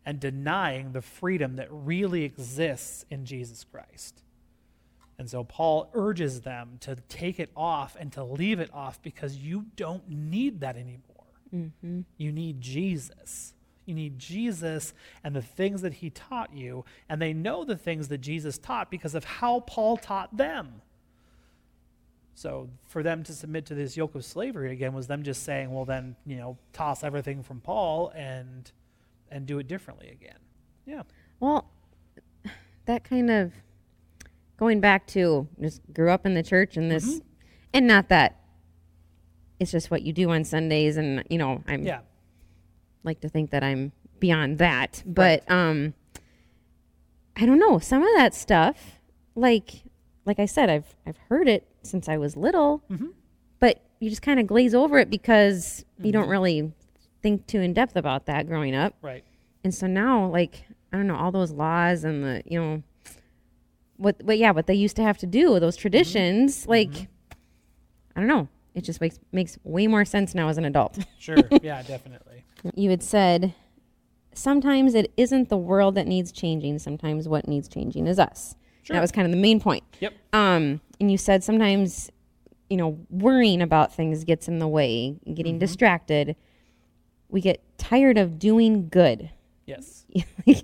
and 0.05 0.19
denying 0.19 0.93
the 0.93 1.03
freedom 1.03 1.57
that 1.57 1.69
really 1.71 2.25
exists 2.25 3.05
in 3.11 3.25
Jesus 3.25 3.65
Christ. 3.65 4.23
And 5.19 5.31
so 5.31 5.45
Paul 5.45 5.91
urges 5.95 6.41
them 6.41 6.79
to 6.81 6.97
take 7.09 7.39
it 7.39 7.51
off 7.57 7.97
and 7.99 8.13
to 8.13 8.25
leave 8.25 8.59
it 8.59 8.71
off 8.73 9.01
because 9.03 9.37
you 9.37 9.67
don't 9.77 10.09
need 10.09 10.61
that 10.61 10.77
anymore. 10.77 11.27
Mm-hmm. 11.55 12.01
You 12.17 12.33
need 12.33 12.61
Jesus. 12.61 13.55
You 13.85 13.95
need 13.95 14.19
Jesus 14.19 14.95
and 15.23 15.37
the 15.37 15.43
things 15.43 15.83
that 15.83 15.95
he 15.95 16.11
taught 16.11 16.55
you, 16.55 16.85
and 17.09 17.21
they 17.21 17.33
know 17.33 17.65
the 17.65 17.77
things 17.77 18.09
that 18.09 18.19
Jesus 18.19 18.59
taught 18.59 18.91
because 18.91 19.15
of 19.15 19.25
how 19.25 19.61
Paul 19.61 19.97
taught 19.97 20.37
them. 20.37 20.83
So 22.35 22.71
for 22.87 23.03
them 23.03 23.23
to 23.25 23.33
submit 23.33 23.67
to 23.67 23.75
this 23.75 23.97
yoke 23.97 24.15
of 24.15 24.25
slavery 24.25 24.73
again 24.73 24.95
was 24.95 25.07
them 25.07 25.23
just 25.23 25.43
saying, 25.45 25.73
well 25.73 25.85
then, 25.85 26.17
you 26.25 26.37
know, 26.37 26.59
toss 26.73 27.05
everything 27.05 27.43
from 27.43 27.61
Paul 27.61 28.11
and 28.15 28.71
and 29.33 29.47
do 29.47 29.59
it 29.59 29.67
differently 29.67 30.09
again. 30.11 30.39
Yeah. 30.87 31.03
Well, 31.41 31.71
that 32.87 33.05
kind 33.05 33.31
of 33.31 33.53
going 34.57 34.81
back 34.81 35.07
to 35.09 35.49
just 35.61 35.81
grew 35.93 36.11
up 36.11 36.25
in 36.27 36.35
the 36.35 36.43
church 36.43 36.77
and 36.77 36.91
this, 36.91 37.05
Mm-hmm. 37.07 37.27
and 37.75 37.87
not 37.87 38.09
that 38.11 38.39
it's 39.59 39.71
just 39.73 39.91
what 39.91 40.03
you 40.03 40.13
do 40.13 40.31
on 40.31 40.45
Sundays, 40.45 40.97
and 40.97 41.25
you 41.31 41.39
know 41.39 41.63
I'm 41.67 41.83
Yeah. 41.85 42.01
like 43.05 43.21
to 43.21 43.29
think 43.29 43.51
that 43.51 43.63
I'm 43.65 43.93
beyond 44.21 44.59
that, 44.59 45.03
but 45.07 45.49
um, 45.51 45.95
I 47.37 47.47
don't 47.47 47.59
know 47.59 47.79
some 47.79 48.03
of 48.03 48.09
that 48.17 48.35
stuff. 48.35 49.01
Like, 49.35 49.83
like 50.27 50.39
I 50.39 50.47
said, 50.47 50.69
I've 50.69 50.95
I've 51.07 51.17
heard 51.29 51.49
it 51.49 51.67
since 51.83 52.09
I 52.09 52.17
was 52.19 52.37
little, 52.37 52.83
Mm-hmm. 52.91 53.09
but 53.61 53.81
you 54.01 54.11
just 54.11 54.23
kind 54.23 54.39
of 54.41 54.47
glaze 54.49 54.75
over 54.75 54.99
it 54.99 55.11
because 55.11 55.85
you 56.01 56.11
don't 56.13 56.29
really 56.29 56.73
think 57.23 57.47
too 57.47 57.61
in 57.61 57.73
depth 57.73 57.97
about 57.97 58.27
that 58.27 58.47
growing 58.47 58.75
up. 58.75 58.95
Right. 59.03 59.25
And 59.65 59.75
so 59.75 59.87
now, 59.87 60.27
like, 60.27 60.65
I 60.93 60.97
don't 60.97 61.07
know, 61.07 61.17
all 61.17 61.31
those 61.31 61.53
laws 61.53 62.05
and 62.05 62.25
the, 62.25 62.43
you 62.45 62.61
know, 62.61 62.83
what, 63.97 64.23
what, 64.23 64.39
yeah, 64.39 64.51
what 64.51 64.67
they 64.67 64.75
used 64.75 64.97
to 64.97 65.03
have 65.03 65.19
to 65.19 65.27
do, 65.27 65.61
those 65.61 65.77
mm-hmm. 65.77 65.83
traditions, 65.83 66.63
mm-hmm. 66.63 66.71
like, 66.71 67.09
I 68.17 68.21
don't 68.21 68.29
know. 68.29 68.49
It 68.75 68.83
just 68.83 69.01
makes 69.01 69.19
makes 69.33 69.59
way 69.65 69.87
more 69.87 70.05
sense 70.05 70.35
now 70.35 70.49
as 70.49 70.59
an 70.59 70.65
adult. 70.65 70.99
Sure. 71.19 71.37
yeah, 71.63 71.83
definitely. 71.83 72.45
you 72.75 72.91
had 72.91 73.03
said 73.03 73.55
sometimes 74.35 74.95
it 74.95 75.13
isn't 75.17 75.51
the 75.51 75.57
world 75.57 75.95
that 75.95 76.07
needs 76.07 76.33
changing. 76.33 76.79
Sometimes 76.79 77.29
what 77.29 77.47
needs 77.47 77.69
changing 77.69 78.07
is 78.07 78.19
us. 78.19 78.57
Sure. 78.83 78.95
That 78.95 79.01
was 79.01 79.13
kind 79.13 79.27
of 79.27 79.31
the 79.31 79.39
main 79.39 79.61
point. 79.61 79.85
Yep. 80.01 80.15
Um, 80.33 80.81
and 80.99 81.11
you 81.11 81.19
said 81.19 81.45
sometimes, 81.45 82.11
you 82.69 82.77
know, 82.77 82.99
worrying 83.11 83.63
about 83.63 83.95
things 83.95 84.25
gets 84.25 84.49
in 84.49 84.59
the 84.59 84.67
way, 84.67 85.17
getting 85.33 85.55
mm-hmm. 85.55 85.61
distracted. 85.61 86.35
We 87.33 87.41
get 87.41 87.61
tired 87.79 88.19
of 88.19 88.39
doing 88.39 88.89
good. 88.89 89.31
Yes. 89.67 90.05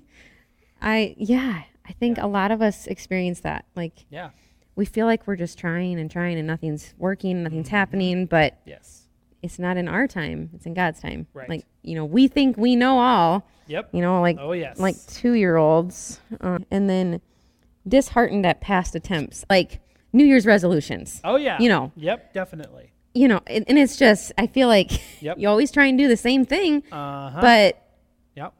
I 0.80 1.14
yeah, 1.18 1.62
I 1.86 1.92
think 1.92 2.18
a 2.18 2.26
lot 2.26 2.50
of 2.50 2.62
us 2.62 2.86
experience 2.86 3.40
that. 3.40 3.64
Like 3.74 4.04
Yeah. 4.10 4.30
we 4.76 4.84
feel 4.84 5.06
like 5.06 5.26
we're 5.26 5.36
just 5.36 5.58
trying 5.58 5.98
and 5.98 6.10
trying 6.10 6.38
and 6.38 6.46
nothing's 6.46 6.94
working, 6.98 7.42
nothing's 7.42 7.68
happening, 7.68 8.26
but 8.26 8.60
Yes. 8.64 9.06
it's 9.42 9.58
not 9.58 9.76
in 9.76 9.88
our 9.88 10.06
time. 10.06 10.50
It's 10.54 10.66
in 10.66 10.74
God's 10.74 11.00
time. 11.00 11.26
Right. 11.32 11.48
Like, 11.48 11.64
you 11.82 11.94
know, 11.96 12.04
we 12.04 12.28
think 12.28 12.56
we 12.56 12.76
know 12.76 12.98
all, 12.98 13.46
Yep. 13.66 13.88
you 13.92 14.02
know, 14.02 14.20
like 14.20 14.36
Oh 14.38 14.52
yes. 14.52 14.78
like 14.78 14.94
2-year-olds. 14.94 16.20
Uh, 16.40 16.58
and 16.70 16.88
then 16.88 17.20
disheartened 17.86 18.44
at 18.46 18.60
past 18.60 18.94
attempts, 18.94 19.44
like 19.48 19.80
New 20.12 20.24
Year's 20.24 20.46
resolutions. 20.46 21.20
Oh 21.24 21.36
yeah. 21.36 21.58
you 21.60 21.68
know. 21.68 21.92
Yep, 21.96 22.34
definitely. 22.34 22.92
You 23.18 23.26
know, 23.28 23.40
and, 23.48 23.64
and 23.68 23.78
it's 23.78 23.96
just 23.96 24.30
I 24.38 24.46
feel 24.46 24.68
like 24.68 24.90
Yep. 25.20 25.38
you 25.38 25.48
always 25.48 25.70
try 25.72 25.86
and 25.86 25.98
do 25.98 26.06
the 26.08 26.16
same 26.16 26.44
thing, 26.44 26.82
Uh-huh. 26.92 27.40
but 27.40 27.82
yep. 28.36 28.52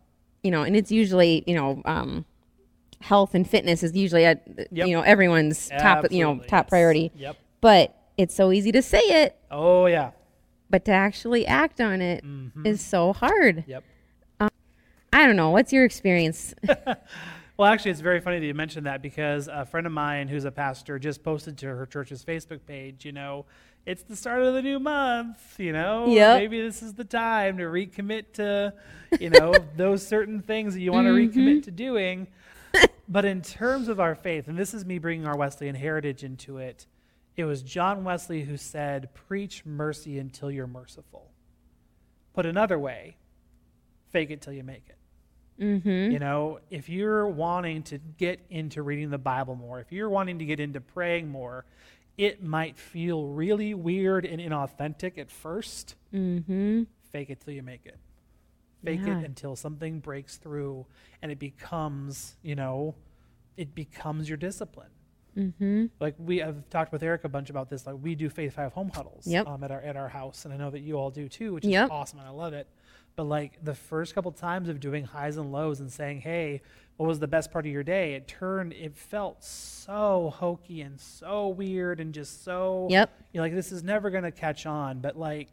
you 0.42 0.51
know, 0.51 0.62
and 0.62 0.75
it's 0.75 0.90
usually, 0.90 1.44
you 1.47 1.55
know, 1.55 1.81
um, 1.85 2.25
health 3.01 3.35
and 3.37 3.49
fitness 3.49 3.83
is 3.85 3.94
usually 3.94 4.25
at 4.25 4.42
Yep. 4.73 4.87
you 4.88 4.94
know 4.97 5.03
everyone's 5.03 5.68
top, 5.79 6.11
you 6.11 6.25
know, 6.25 6.38
top 6.40 6.64
yes. 6.66 6.71
priority. 6.71 7.12
Yep. 7.16 7.37
But 7.61 7.94
it's 8.16 8.35
so 8.35 8.51
easy 8.51 8.73
to 8.73 8.83
say 8.83 8.99
it, 9.23 9.37
Oh 9.51 9.87
yeah. 9.87 10.11
but 10.71 10.85
to 10.87 10.92
actually 10.92 11.47
act 11.47 11.81
on 11.81 12.03
it 12.03 12.25
is 12.25 12.31
Mm-hmm. 12.31 12.75
so 12.75 13.12
hard. 13.12 13.62
Yep. 13.68 13.85
I 14.40 15.27
don't 15.27 15.37
know. 15.37 15.51
What's 15.51 15.73
your 15.73 15.85
experience? 15.85 16.55
Well, 17.57 17.73
actually, 17.73 17.90
it's 17.90 18.01
very 18.01 18.21
funny 18.21 18.38
that 18.38 18.47
you 18.47 18.55
mentioned 18.55 18.87
that 18.87 19.03
because 19.03 19.49
a 19.49 19.66
friend 19.66 19.85
of 19.85 19.92
mine 19.92 20.29
who's 20.29 20.44
a 20.44 20.51
pastor 20.53 20.97
just 21.01 21.25
posted 21.25 21.59
to 21.59 21.66
her 21.66 21.87
church's 21.87 22.25
Facebook 22.25 22.61
page, 22.68 23.05
you 23.05 23.11
know, 23.11 23.47
it's 23.88 24.03
the 24.03 24.14
start 24.16 24.42
of 24.42 24.53
the 24.55 24.61
new 24.62 24.79
month, 24.79 25.59
you 25.59 25.72
know, 25.72 26.07
Yep. 26.09 26.37
maybe 26.38 26.61
this 26.61 26.83
is 26.83 26.92
the 26.94 27.05
time 27.05 27.57
to 27.57 27.64
recommit 27.64 28.33
to, 28.35 28.74
you 29.18 29.31
know, 29.31 29.55
those 29.77 30.07
certain 30.07 30.42
things 30.42 30.74
that 30.74 30.81
you 30.81 30.92
want 30.92 31.07
to 31.07 31.12
Mm-hmm. 31.12 31.38
recommit 31.40 31.62
to 31.64 31.70
doing. 31.70 32.27
but 33.09 33.24
in 33.24 33.40
terms 33.40 33.88
of 33.88 33.98
our 33.98 34.14
faith, 34.14 34.46
and 34.46 34.59
this 34.59 34.74
is 34.74 34.85
me 34.85 34.98
bringing 34.98 35.27
our 35.27 35.37
Wesleyan 35.37 35.74
heritage 35.74 36.22
into 36.22 36.59
it, 36.59 36.87
it 37.37 37.44
was 37.44 37.62
John 37.62 38.05
Wesley 38.05 38.42
who 38.42 38.57
said, 38.59 39.09
Preach 39.14 39.64
mercy 39.64 40.18
until 40.18 40.51
you're 40.51 40.66
merciful. 40.66 41.31
Put 42.35 42.44
another 42.46 42.79
way, 42.79 43.16
fake 44.11 44.31
it 44.31 44.42
till 44.42 44.53
you 44.53 44.64
make 44.64 44.85
it. 44.88 45.62
mm-hmm. 45.62 46.12
You 46.12 46.18
know, 46.18 46.59
if 46.70 46.88
you're 46.90 47.27
wanting 47.27 47.85
to 47.85 47.98
get 47.98 48.40
into 48.51 48.83
reading 48.83 49.09
the 49.11 49.18
Bible 49.18 49.55
more, 49.55 49.81
if 49.81 49.90
you're 49.92 50.11
wanting 50.11 50.38
to 50.40 50.44
get 50.44 50.61
into 50.61 50.81
praying 50.81 51.29
more, 51.29 51.64
it 52.18 52.42
might 52.42 52.76
feel 52.76 53.26
really 53.28 53.72
weird 53.74 54.26
and 54.26 54.40
inauthentic 54.42 55.16
at 55.18 55.31
first. 55.31 55.94
Mm-hmm. 56.12 56.83
Fake 57.12 57.31
it 57.31 57.40
till 57.40 57.54
you 57.54 57.62
make 57.62 57.87
it. 57.87 57.96
Fake 58.85 59.00
Yeah. 59.04 59.18
it 59.20 59.24
until 59.24 59.57
something 59.57 60.00
breaks 60.00 60.37
through 60.37 60.85
and 61.22 61.33
it 61.33 61.38
becomes, 61.38 62.37
you 62.42 62.54
know, 62.54 62.94
it 63.57 63.74
becomes 63.74 64.28
your 64.28 64.37
discipline. 64.37 64.90
Mm-hmm. 65.37 65.87
Like 66.00 66.16
we 66.18 66.38
have 66.38 66.68
talked 66.70 66.90
with 66.92 67.02
Eric 67.02 67.22
a 67.24 67.28
bunch 67.28 67.48
about 67.50 67.70
this. 67.70 67.87
Like 67.87 67.96
we 68.02 68.14
do 68.16 68.28
Faith 68.28 68.54
Five 68.54 68.72
home 68.72 68.90
huddles 68.92 69.24
Yep. 69.26 69.46
um, 69.46 69.62
at 69.62 69.70
our 69.70 69.81
at 69.81 69.96
our 69.96 70.09
house, 70.09 70.44
and 70.44 70.52
I 70.52 70.57
know 70.57 70.70
that 70.70 70.81
you 70.81 70.96
all 70.96 71.11
do 71.11 71.28
too, 71.28 71.54
which 71.54 71.64
is 71.64 71.70
Yep. 71.70 71.90
awesome, 71.92 72.18
and 72.18 72.26
I 72.26 72.33
love 72.33 72.52
it. 72.54 72.66
But 73.14 73.24
like 73.24 73.62
the 73.64 73.74
first 73.74 74.14
couple 74.14 74.33
times 74.33 74.68
of 74.68 74.81
doing 74.81 75.04
highs 75.04 75.37
and 75.37 75.52
lows 75.52 75.78
and 75.81 75.92
saying, 75.92 76.22
"Hey, 76.22 76.62
what 76.98 77.06
was 77.06 77.18
the 77.18 77.26
best 77.26 77.50
part 77.50 77.64
of 77.64 77.72
your 77.72 77.82
day?" 77.82 78.12
It 78.14 78.28
turned, 78.28 78.74
it 78.74 78.94
felt 78.94 79.42
so 79.42 80.34
hokey 80.37 80.82
and 80.82 81.00
so 81.00 81.48
weird 81.48 81.98
and 82.00 82.12
just 82.12 82.44
so. 82.44 82.87
Yep. 82.90 83.11
You're 83.32 83.42
like, 83.42 83.54
this 83.54 83.72
is 83.72 83.82
never 83.82 84.11
gonna 84.11 84.30
catch 84.30 84.66
on. 84.66 85.00
But 85.00 85.18
like, 85.18 85.48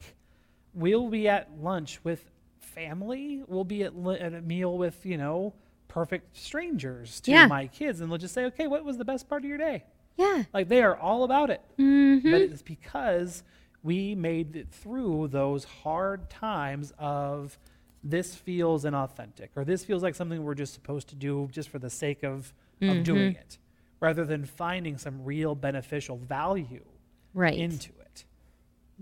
we'll 0.74 1.10
be 1.10 1.30
at 1.30 1.50
lunch 1.62 2.04
with 2.04 2.30
family. 2.60 3.44
We'll 3.48 3.64
be 3.64 3.84
at, 3.84 3.96
li- 3.96 4.20
at 4.20 4.34
a 4.34 4.42
meal 4.42 4.78
with 4.78 5.06
you 5.06 5.18
know 5.18 5.54
perfect 5.88 6.36
strangers 6.36 7.22
to 7.22 7.32
Yeah. 7.32 7.48
my 7.48 7.68
kids, 7.68 8.02
and 8.02 8.12
they'll 8.12 8.18
just 8.18 8.34
say, 8.34 8.46
"Okay, 8.46 8.68
what 8.68 8.84
was 8.84 8.98
the 8.98 9.06
best 9.06 9.30
part 9.30 9.44
of 9.44 9.48
your 9.48 9.58
day?" 9.58 9.86
Yeah. 10.18 10.44
Like 10.54 10.68
they 10.68 10.82
are 10.84 10.96
all 10.98 11.24
about 11.24 11.50
it. 11.50 11.62
Mm-hmm. 11.78 12.32
But 12.32 12.42
it's 12.42 12.62
because 12.62 13.44
we 13.84 14.16
made 14.16 14.56
it 14.56 14.70
through 14.72 15.28
those 15.28 15.64
hard 15.64 16.30
times 16.30 16.92
of 16.98 17.58
this 18.06 18.36
feels 18.36 18.86
inauthentic 18.86 19.50
or 19.56 19.66
this 19.66 19.84
feels 19.84 20.04
like 20.04 20.14
something 20.14 20.44
we're 20.44 20.54
just 20.54 20.74
supposed 20.74 21.10
to 21.10 21.16
do 21.16 21.50
just 21.52 21.70
for 21.70 21.80
the 21.80 21.90
sake 21.90 22.24
of, 22.24 22.54
of 22.82 22.88
mm-hmm. 22.90 23.04
doing 23.04 23.36
it 23.36 23.58
rather 24.00 24.24
than 24.24 24.46
finding 24.46 24.98
some 24.98 25.26
real 25.26 25.56
beneficial 25.56 26.16
value 26.18 26.86
Right. 27.34 27.58
into 27.58 27.92
it. 28.00 28.24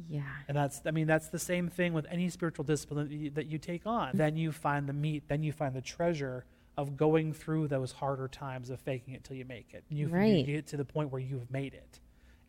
yeah. 0.07 0.23
And 0.47 0.57
that's, 0.57 0.81
I 0.85 0.91
mean, 0.91 1.05
that's 1.05 1.27
the 1.27 1.37
same 1.37 1.67
thing 1.67 1.93
with 1.93 2.07
any 2.09 2.29
spiritual 2.29 2.63
discipline 2.63 3.09
that 3.09 3.13
you, 3.13 3.29
that 3.31 3.45
you 3.45 3.57
take 3.59 3.85
on. 3.85 4.07
Mm-hmm. 4.09 4.17
Then 4.17 4.37
you 4.37 4.51
find 4.51 4.87
the 4.87 4.93
meat, 4.93 5.23
then 5.27 5.43
you 5.43 5.51
find 5.51 5.75
the 5.75 5.81
treasure 5.81 6.45
of 6.77 6.97
going 6.97 7.33
through 7.33 7.67
those 7.67 7.91
harder 7.91 8.27
times 8.27 8.69
of 8.71 8.79
faking 8.79 9.13
it 9.13 9.23
till 9.23 9.35
you 9.35 9.45
make 9.45 9.73
it. 9.73 9.83
You, 9.89 10.07
you 10.07 10.43
get 10.43 10.67
to 10.67 10.77
the 10.77 10.85
point 10.85 11.11
where 11.11 11.21
you've 11.21 11.51
made 11.51 11.73
it. 11.75 11.99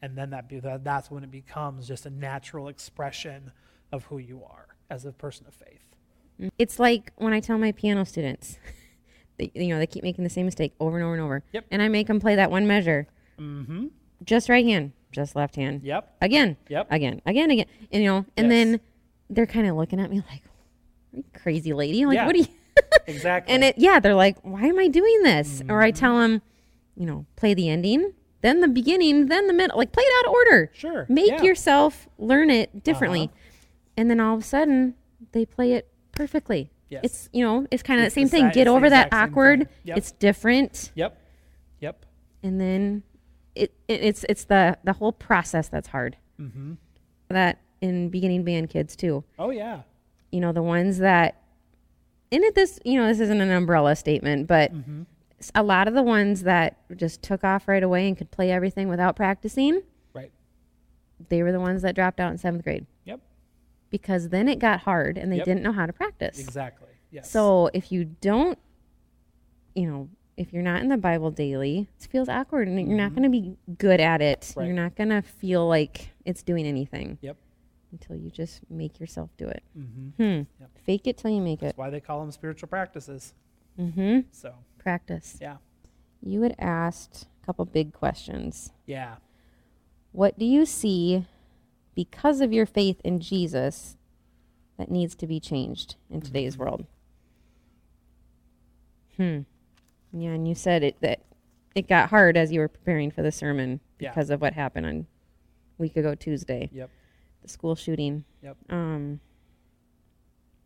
And 0.01 0.17
then 0.17 0.31
that, 0.31 0.49
be, 0.49 0.61
that 0.61 0.85
that's 0.85 1.11
when 1.11 1.25
it 1.25 1.31
becomes 1.31 1.87
just 1.88 2.07
a 2.07 2.11
natural 2.11 2.69
expression 2.69 3.53
of 3.93 4.05
who 4.05 4.19
you 4.19 4.43
are 4.49 4.69
as 4.88 5.05
a 5.05 5.12
person 5.12 5.47
of 5.47 5.55
faith. 5.55 5.93
It's 6.59 6.79
like 6.79 7.12
when 7.16 7.33
I 7.33 7.40
tell 7.40 7.59
my 7.59 7.73
piano 7.73 8.05
students, 8.05 8.59
they, 9.38 9.51
you 9.55 9.68
know, 9.68 9.79
they 9.79 9.87
keep 9.87 10.03
making 10.03 10.25
the 10.25 10.31
same 10.31 10.47
mistake 10.47 10.75
over 10.81 10.97
and 10.97 11.05
over 11.05 11.14
and 11.14 11.23
over. 11.23 11.42
Yep. 11.53 11.66
And 11.70 11.81
I 11.83 11.88
make 11.88 12.07
them 12.09 12.20
play 12.20 12.35
that 12.37 12.51
one 12.51 12.66
measure. 12.66 13.07
Mm-hmm. 13.38 13.87
Just 14.25 14.49
right 14.49 14.64
hand, 14.64 14.92
just 15.12 15.37
left 15.37 15.57
hand. 15.57 15.83
Yep. 15.85 16.16
Again. 16.20 16.57
Yep. 16.68 16.88
Again. 16.90 17.20
Again. 17.27 17.51
Again. 17.51 17.66
And 17.92 18.03
you 18.03 18.09
know, 18.11 18.27
and 18.37 18.47
Yes. 18.47 18.51
then 18.51 18.81
they're 19.31 19.47
kind 19.47 19.66
of 19.66 19.77
looking 19.77 20.01
at 20.01 20.11
me 20.11 20.23
like, 20.31 20.42
crazy 21.35 21.73
lady. 21.73 22.03
I'm 22.03 22.09
like, 22.09 22.16
Yeah. 22.16 22.27
what 22.27 22.35
are 22.35 22.38
you? 22.38 22.47
Exactly. 23.07 23.53
and 23.55 23.62
it, 23.64 23.77
yeah, 23.79 24.01
they're 24.01 24.14
like, 24.14 24.37
why 24.42 24.62
am 24.64 24.79
I 24.79 24.88
doing 24.88 25.23
this? 25.23 25.61
Or 25.62 25.64
Mm-hmm. 25.64 25.83
I 25.85 25.90
tell 25.90 26.18
them, 26.18 26.42
you 26.97 27.07
know, 27.07 27.27
play 27.37 27.53
the 27.55 27.68
ending, 27.68 28.14
then 28.40 28.61
the 28.61 28.68
beginning, 28.68 29.27
then 29.27 29.47
the 29.47 29.53
middle. 29.53 29.77
Like, 29.77 29.92
play 29.92 30.03
it 30.05 30.12
out 30.20 30.27
of 30.29 30.33
order. 30.33 30.70
Sure, 30.75 31.07
Make 31.09 31.31
yeah. 31.31 31.42
yourself 31.42 32.09
learn 32.18 32.51
it 32.51 32.83
differently. 32.83 33.25
Uh-huh. 33.25 33.61
And 33.97 34.11
then 34.11 34.20
all 34.20 34.35
of 34.35 34.40
a 34.40 34.44
sudden, 34.44 34.94
they 35.33 35.44
play 35.44 35.73
it 35.75 35.88
perfectly. 36.14 36.70
Yes. 36.90 37.00
It's, 37.05 37.29
you 37.33 37.44
know, 37.44 37.66
it's 37.70 37.83
kind 37.83 38.00
of 38.00 38.05
the 38.07 38.11
same 38.11 38.29
thing. 38.29 38.50
Get 38.50 38.68
over 38.68 38.88
that 38.90 39.09
awkward. 39.12 39.68
Yep. 39.85 39.96
It's 39.96 40.12
different. 40.12 40.92
Yep. 40.94 41.18
Yep. 41.81 42.07
And 42.42 42.61
then 42.61 43.03
it, 43.55 43.72
it 43.88 44.00
it's 44.03 44.24
it's 44.29 44.44
the 44.44 44.77
the 44.85 44.92
whole 44.94 45.12
process 45.12 45.68
that's 45.68 45.88
hard. 45.88 46.16
Mm-hmm. 46.40 46.74
That 47.31 47.59
in 47.81 48.11
beginning 48.11 48.44
band 48.44 48.70
kids 48.70 48.94
too. 48.96 49.24
Oh, 49.38 49.50
yeah. 49.50 49.83
you 50.31 50.40
know 50.40 50.53
the 50.53 50.62
ones 50.62 50.98
that 50.98 51.40
and 52.33 52.42
it 52.44 52.55
this 52.55 52.79
you 52.85 52.98
know 52.98 53.07
this 53.07 53.20
isn't 53.20 53.40
an 53.40 53.50
umbrella 53.50 53.94
statement 53.96 54.46
but 54.46 54.72
Mm-hmm. 54.72 55.03
a 55.55 55.62
lot 55.62 55.87
of 55.88 55.94
the 55.94 56.03
ones 56.03 56.42
that 56.44 56.79
just 56.96 57.22
took 57.22 57.44
off 57.44 57.68
right 57.68 57.83
away 57.83 58.09
and 58.09 58.16
could 58.16 58.31
play 58.31 58.50
everything 58.50 58.88
without 58.88 59.14
practicing 59.16 59.83
Right. 60.14 60.33
they 61.29 61.42
were 61.42 61.53
the 61.53 61.61
ones 61.61 61.83
that 61.83 61.94
dropped 61.94 62.20
out 62.20 62.31
in 62.33 62.38
seventh 62.38 62.64
grade. 62.64 62.87
Because 63.94 64.30
then 64.30 64.48
it 64.48 64.59
got 64.59 64.80
hard 64.80 65.16
and 65.16 65.30
they 65.30 65.37
Yep. 65.37 65.44
didn't 65.44 65.62
know 65.62 65.70
how 65.70 65.87
to 65.87 65.92
practice 65.92 66.40
Exactly. 66.40 66.88
Yes. 67.12 67.30
so 67.30 67.70
if 67.72 67.92
you 67.92 68.04
don't 68.20 68.59
you 69.76 69.87
know 69.88 70.09
if 70.37 70.52
you're 70.52 70.62
not 70.64 70.83
in 70.83 70.88
the 70.88 70.96
bible 70.96 71.30
daily 71.30 71.87
it 72.00 72.09
feels 72.11 72.28
awkward 72.28 72.66
and 72.66 72.76
you're 72.88 72.98
not 72.98 73.11
going 73.14 73.22
to 73.22 73.28
be 73.28 73.57
good 73.78 74.00
at 74.00 74.20
it 74.20 74.40
Mm-hmm. 74.40 74.59
Right. 74.61 74.66
you're 74.66 74.74
not 74.74 74.96
going 74.96 75.11
to 75.11 75.22
feel 75.22 75.68
like 75.68 76.11
it's 76.24 76.42
doing 76.42 76.66
anything 76.66 77.18
Yep. 77.20 77.37
until 77.92 78.16
you 78.16 78.30
just 78.30 78.62
make 78.68 78.98
yourself 78.98 79.30
do 79.37 79.46
it 79.46 79.62
Mm-hmm. 79.78 80.09
hmm. 80.22 80.42
Yep. 80.61 80.70
fake 80.85 81.07
it 81.07 81.16
till 81.18 81.30
you 81.30 81.40
make 81.40 81.61
it 81.62 81.66
That's 81.66 81.78
why 81.78 81.90
they 81.90 82.00
call 82.00 82.18
them 82.20 82.33
spiritual 82.33 82.68
practices. 82.68 83.33
mm-hmm 83.78 84.20
So, 84.33 84.54
practice. 84.78 85.38
yeah. 85.40 85.59
You 86.20 86.42
had 86.42 86.54
asked 86.59 87.26
a 87.42 87.46
couple 87.46 87.64
big 87.66 87.92
questions. 87.92 88.72
Yeah. 88.87 89.16
What 90.12 90.38
do 90.38 90.44
you 90.46 90.64
see 90.66 91.26
because 91.94 92.40
of 92.40 92.52
your 92.52 92.66
faith 92.66 93.00
in 93.04 93.20
Jesus 93.20 93.96
that 94.78 94.90
needs 94.90 95.14
to 95.16 95.26
be 95.26 95.40
changed 95.40 95.96
in 96.11 96.16
Mm-hmm. 96.18 96.26
today's 96.26 96.59
world? 96.59 96.87
Hmm. 99.16 99.40
Yeah, 100.12 100.30
and 100.30 100.46
you 100.48 100.54
said 100.54 100.83
it 100.83 100.96
that 101.00 101.20
it 101.74 101.88
got 101.88 102.11
hard 102.11 102.37
as 102.37 102.52
you 102.52 102.61
were 102.61 102.68
preparing 102.68 103.11
for 103.11 103.22
the 103.22 103.33
sermon 103.33 103.80
Yeah. 103.98 104.11
because 104.11 104.30
of 104.30 104.40
what 104.40 104.52
happened 104.54 104.87
on 104.87 105.07
week 105.78 105.96
ago 105.96 106.14
Tuesday, 106.14 106.70
Yep. 106.72 106.90
the 107.42 107.48
school 107.48 107.74
shooting. 107.74 108.24
Yep. 108.42 108.57
Um 108.70 109.20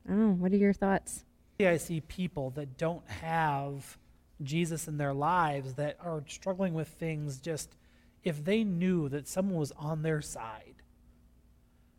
I 0.07 0.11
don't 0.13 0.19
know, 0.21 0.33
what 0.35 0.53
are 0.53 0.57
your 0.57 0.73
thoughts? 0.73 1.25
I 1.61 1.77
see 1.77 2.01
people 2.01 2.51
that 2.51 2.79
don't 2.79 3.07
have 3.09 3.99
Jesus 4.43 4.87
in 4.89 4.97
their 4.97 5.13
lives 5.13 5.75
that 5.75 5.97
are 6.01 6.23
struggling 6.29 6.73
with 6.73 6.89
things 6.89 7.39
just 7.41 7.75
if 8.23 8.45
they 8.45 8.65
knew 8.65 9.09
that 9.11 9.27
someone 9.29 9.59
was 9.59 9.73
on 9.73 10.03
their 10.03 10.23
side, 10.23 10.78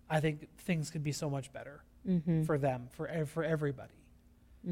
I 0.09 0.19
think 0.19 0.47
things 0.59 0.89
could 0.89 1.03
be 1.03 1.11
so 1.11 1.29
much 1.29 1.51
better 1.53 1.83
Mm-hmm. 2.07 2.43
for 2.43 2.57
them, 2.57 2.87
for 2.91 3.07
ev- 3.07 3.29
for 3.29 3.43
everybody. 3.43 3.93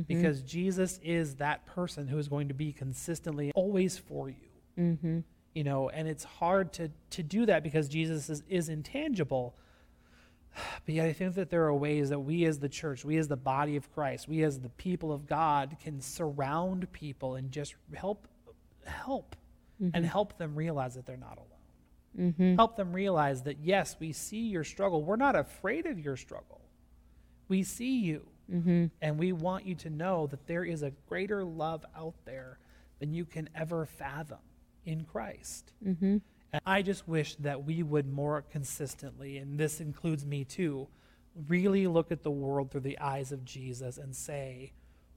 Because 0.08 0.42
Jesus 0.42 1.00
is 1.04 1.36
that 1.36 1.66
person 1.66 2.08
who 2.08 2.18
is 2.18 2.28
going 2.30 2.48
to 2.48 2.54
be 2.54 2.72
consistently 2.72 3.52
always 3.54 3.98
for 3.98 4.30
you. 4.30 4.36
Mm-hmm. 4.80 5.20
You 5.54 5.64
know, 5.64 5.90
and 5.90 6.08
it's 6.08 6.24
hard 6.24 6.72
to 6.74 6.90
to 7.12 7.24
do 7.24 7.46
that 7.46 7.64
because 7.64 7.88
Jesus 7.90 8.30
is, 8.30 8.44
is 8.50 8.70
intangible. 8.70 9.56
But 10.86 10.96
yet 10.96 11.06
I 11.08 11.14
think 11.14 11.36
that 11.36 11.50
there 11.50 11.66
are 11.66 11.74
ways 11.76 12.10
that 12.10 12.20
we 12.20 12.46
as 12.46 12.60
the 12.60 12.70
church, 12.70 13.06
we 13.06 13.18
as 13.18 13.28
the 13.28 13.38
body 13.38 13.76
of 13.76 13.92
Christ, 13.94 14.28
we 14.28 14.44
as 14.44 14.60
the 14.60 14.70
people 14.70 15.12
of 15.12 15.28
God 15.28 15.78
can 15.84 16.02
surround 16.02 16.92
people 16.92 17.36
and 17.36 17.52
just 17.52 17.76
help 17.94 18.28
help 18.86 19.36
and 19.94 20.06
help 20.06 20.38
them 20.38 20.56
realize 20.56 20.96
that 20.96 21.06
they're 21.06 21.18
not 21.18 21.38
alone. 21.38 21.57
Mm-hmm. 22.18 22.56
Help 22.56 22.76
them 22.76 22.94
realize 22.94 23.44
that 23.44 23.60
yes, 23.62 23.96
we 24.00 24.12
see 24.12 24.42
your 24.42 24.64
struggle. 24.64 25.04
We're 25.04 25.16
not 25.16 25.36
afraid 25.36 25.86
of 25.86 26.00
your 26.00 26.18
struggle. 26.18 26.62
We 27.48 27.64
see 27.64 28.00
you. 28.00 28.28
Mm-hmm. 28.52 28.86
And 29.02 29.18
we 29.18 29.34
want 29.34 29.66
you 29.66 29.76
to 29.76 29.90
know 29.90 30.28
that 30.28 30.48
there 30.48 30.64
is 30.64 30.82
a 30.82 30.92
greater 31.10 31.44
love 31.44 31.86
out 31.96 32.16
there 32.26 32.60
than 33.00 33.14
you 33.14 33.26
can 33.26 33.50
ever 33.54 33.86
fathom 33.86 34.40
in 34.86 35.04
Christ. 35.04 35.74
Mm-hmm. 35.86 36.18
And 36.54 36.62
I 36.66 36.82
just 36.82 37.08
wish 37.08 37.36
that 37.38 37.66
we 37.66 37.84
would 37.84 38.12
more 38.12 38.42
consistently, 38.42 39.38
and 39.38 39.60
this 39.60 39.82
includes 39.82 40.26
me 40.26 40.46
too, 40.46 40.88
really 41.48 41.88
look 41.88 42.12
at 42.12 42.24
the 42.24 42.32
world 42.32 42.72
through 42.72 42.82
the 42.82 42.98
eyes 43.00 43.32
of 43.34 43.44
Jesus 43.44 43.98
and 43.98 44.16
say, 44.16 44.72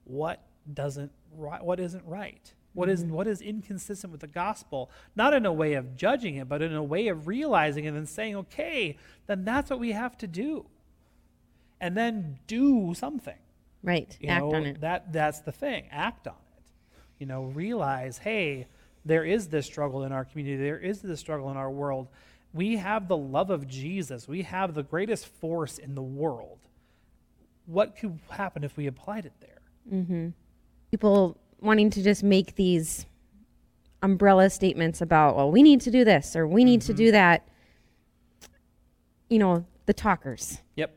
what 0.04 0.44
doesn't 0.72 1.12
right, 1.32 1.64
what 1.64 1.78
isn't 1.78 2.04
right? 2.04 2.52
What 2.72 2.88
is 2.88 3.02
what 3.02 3.26
is 3.26 3.40
inconsistent 3.40 4.12
with 4.12 4.20
the 4.20 4.28
gospel? 4.28 4.90
Not 5.16 5.34
in 5.34 5.44
a 5.44 5.52
way 5.52 5.74
of 5.74 5.96
judging 5.96 6.36
it, 6.36 6.48
but 6.48 6.62
in 6.62 6.74
a 6.74 6.82
way 6.82 7.08
of 7.08 7.26
realizing 7.26 7.84
it 7.84 7.94
and 7.94 8.08
saying, 8.08 8.36
okay, 8.36 8.96
then 9.26 9.44
that's 9.44 9.70
what 9.70 9.80
we 9.80 9.92
have 9.92 10.16
to 10.18 10.26
do. 10.26 10.66
And 11.80 11.96
then 11.96 12.38
do 12.46 12.94
something. 12.94 13.38
Right. 13.82 14.16
You 14.20 14.28
Act 14.28 14.44
know, 14.44 14.54
on 14.54 14.66
it. 14.66 14.80
That 14.82 15.12
that's 15.12 15.40
the 15.40 15.52
thing. 15.52 15.86
Act 15.90 16.28
on 16.28 16.34
it. 16.34 16.72
You 17.18 17.26
know, 17.26 17.44
realize, 17.44 18.18
hey, 18.18 18.68
there 19.04 19.24
is 19.24 19.48
this 19.48 19.66
struggle 19.66 20.04
in 20.04 20.12
our 20.12 20.24
community. 20.24 20.62
There 20.62 20.78
is 20.78 21.00
this 21.00 21.18
struggle 21.18 21.50
in 21.50 21.56
our 21.56 21.70
world. 21.70 22.08
We 22.52 22.76
have 22.76 23.08
the 23.08 23.16
love 23.16 23.50
of 23.50 23.66
Jesus. 23.66 24.28
We 24.28 24.42
have 24.42 24.74
the 24.74 24.82
greatest 24.82 25.26
force 25.26 25.78
in 25.78 25.94
the 25.94 26.02
world. 26.02 26.58
What 27.66 27.96
could 27.96 28.18
happen 28.28 28.64
if 28.64 28.76
we 28.76 28.86
applied 28.86 29.26
it 29.26 29.32
there? 29.40 29.60
Mm-hmm. 29.92 30.28
People 30.90 31.36
wanting 31.62 31.90
to 31.90 32.02
just 32.02 32.22
make 32.22 32.54
these 32.56 33.06
umbrella 34.02 34.50
statements 34.50 35.00
about, 35.00 35.36
well, 35.36 35.50
we 35.50 35.62
need 35.62 35.80
to 35.82 35.90
do 35.90 36.04
this 36.04 36.34
or 36.34 36.46
we 36.46 36.64
need 36.64 36.80
to 36.82 36.94
do 36.94 37.06
mm-hmm. 37.06 37.12
that. 37.12 37.46
You 39.28 39.38
know, 39.38 39.64
the 39.86 39.94
talkers. 39.94 40.58
Yep. 40.76 40.92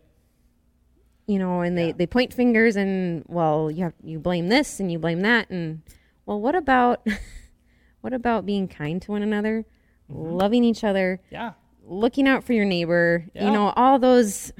You 1.27 1.39
know, 1.39 1.61
and 1.61 1.77
they, 1.77 1.87
Yeah. 1.87 1.93
they 1.97 2.07
point 2.07 2.33
fingers 2.33 2.75
and 2.75 3.23
well, 3.27 3.69
you 3.71 3.83
have 3.83 3.93
you 4.03 4.19
blame 4.19 4.49
this 4.49 4.79
and 4.79 4.91
you 4.91 4.99
blame 4.99 5.21
that 5.21 5.49
and 5.49 5.81
well, 6.25 6.39
what 6.39 6.55
about 6.55 7.05
what 8.01 8.13
about 8.13 8.45
being 8.45 8.67
kind 8.67 9.01
to 9.03 9.11
one 9.11 9.21
another, 9.23 9.65
mm-hmm. 10.11 10.31
loving 10.31 10.63
each 10.63 10.83
other, 10.83 11.21
Yeah. 11.29 11.53
looking 11.85 12.27
out 12.27 12.43
for 12.43 12.53
your 12.53 12.65
neighbor? 12.65 13.25
Yeah. 13.33 13.45
You 13.45 13.51
know, 13.51 13.73
all 13.75 13.99
those 13.99 14.51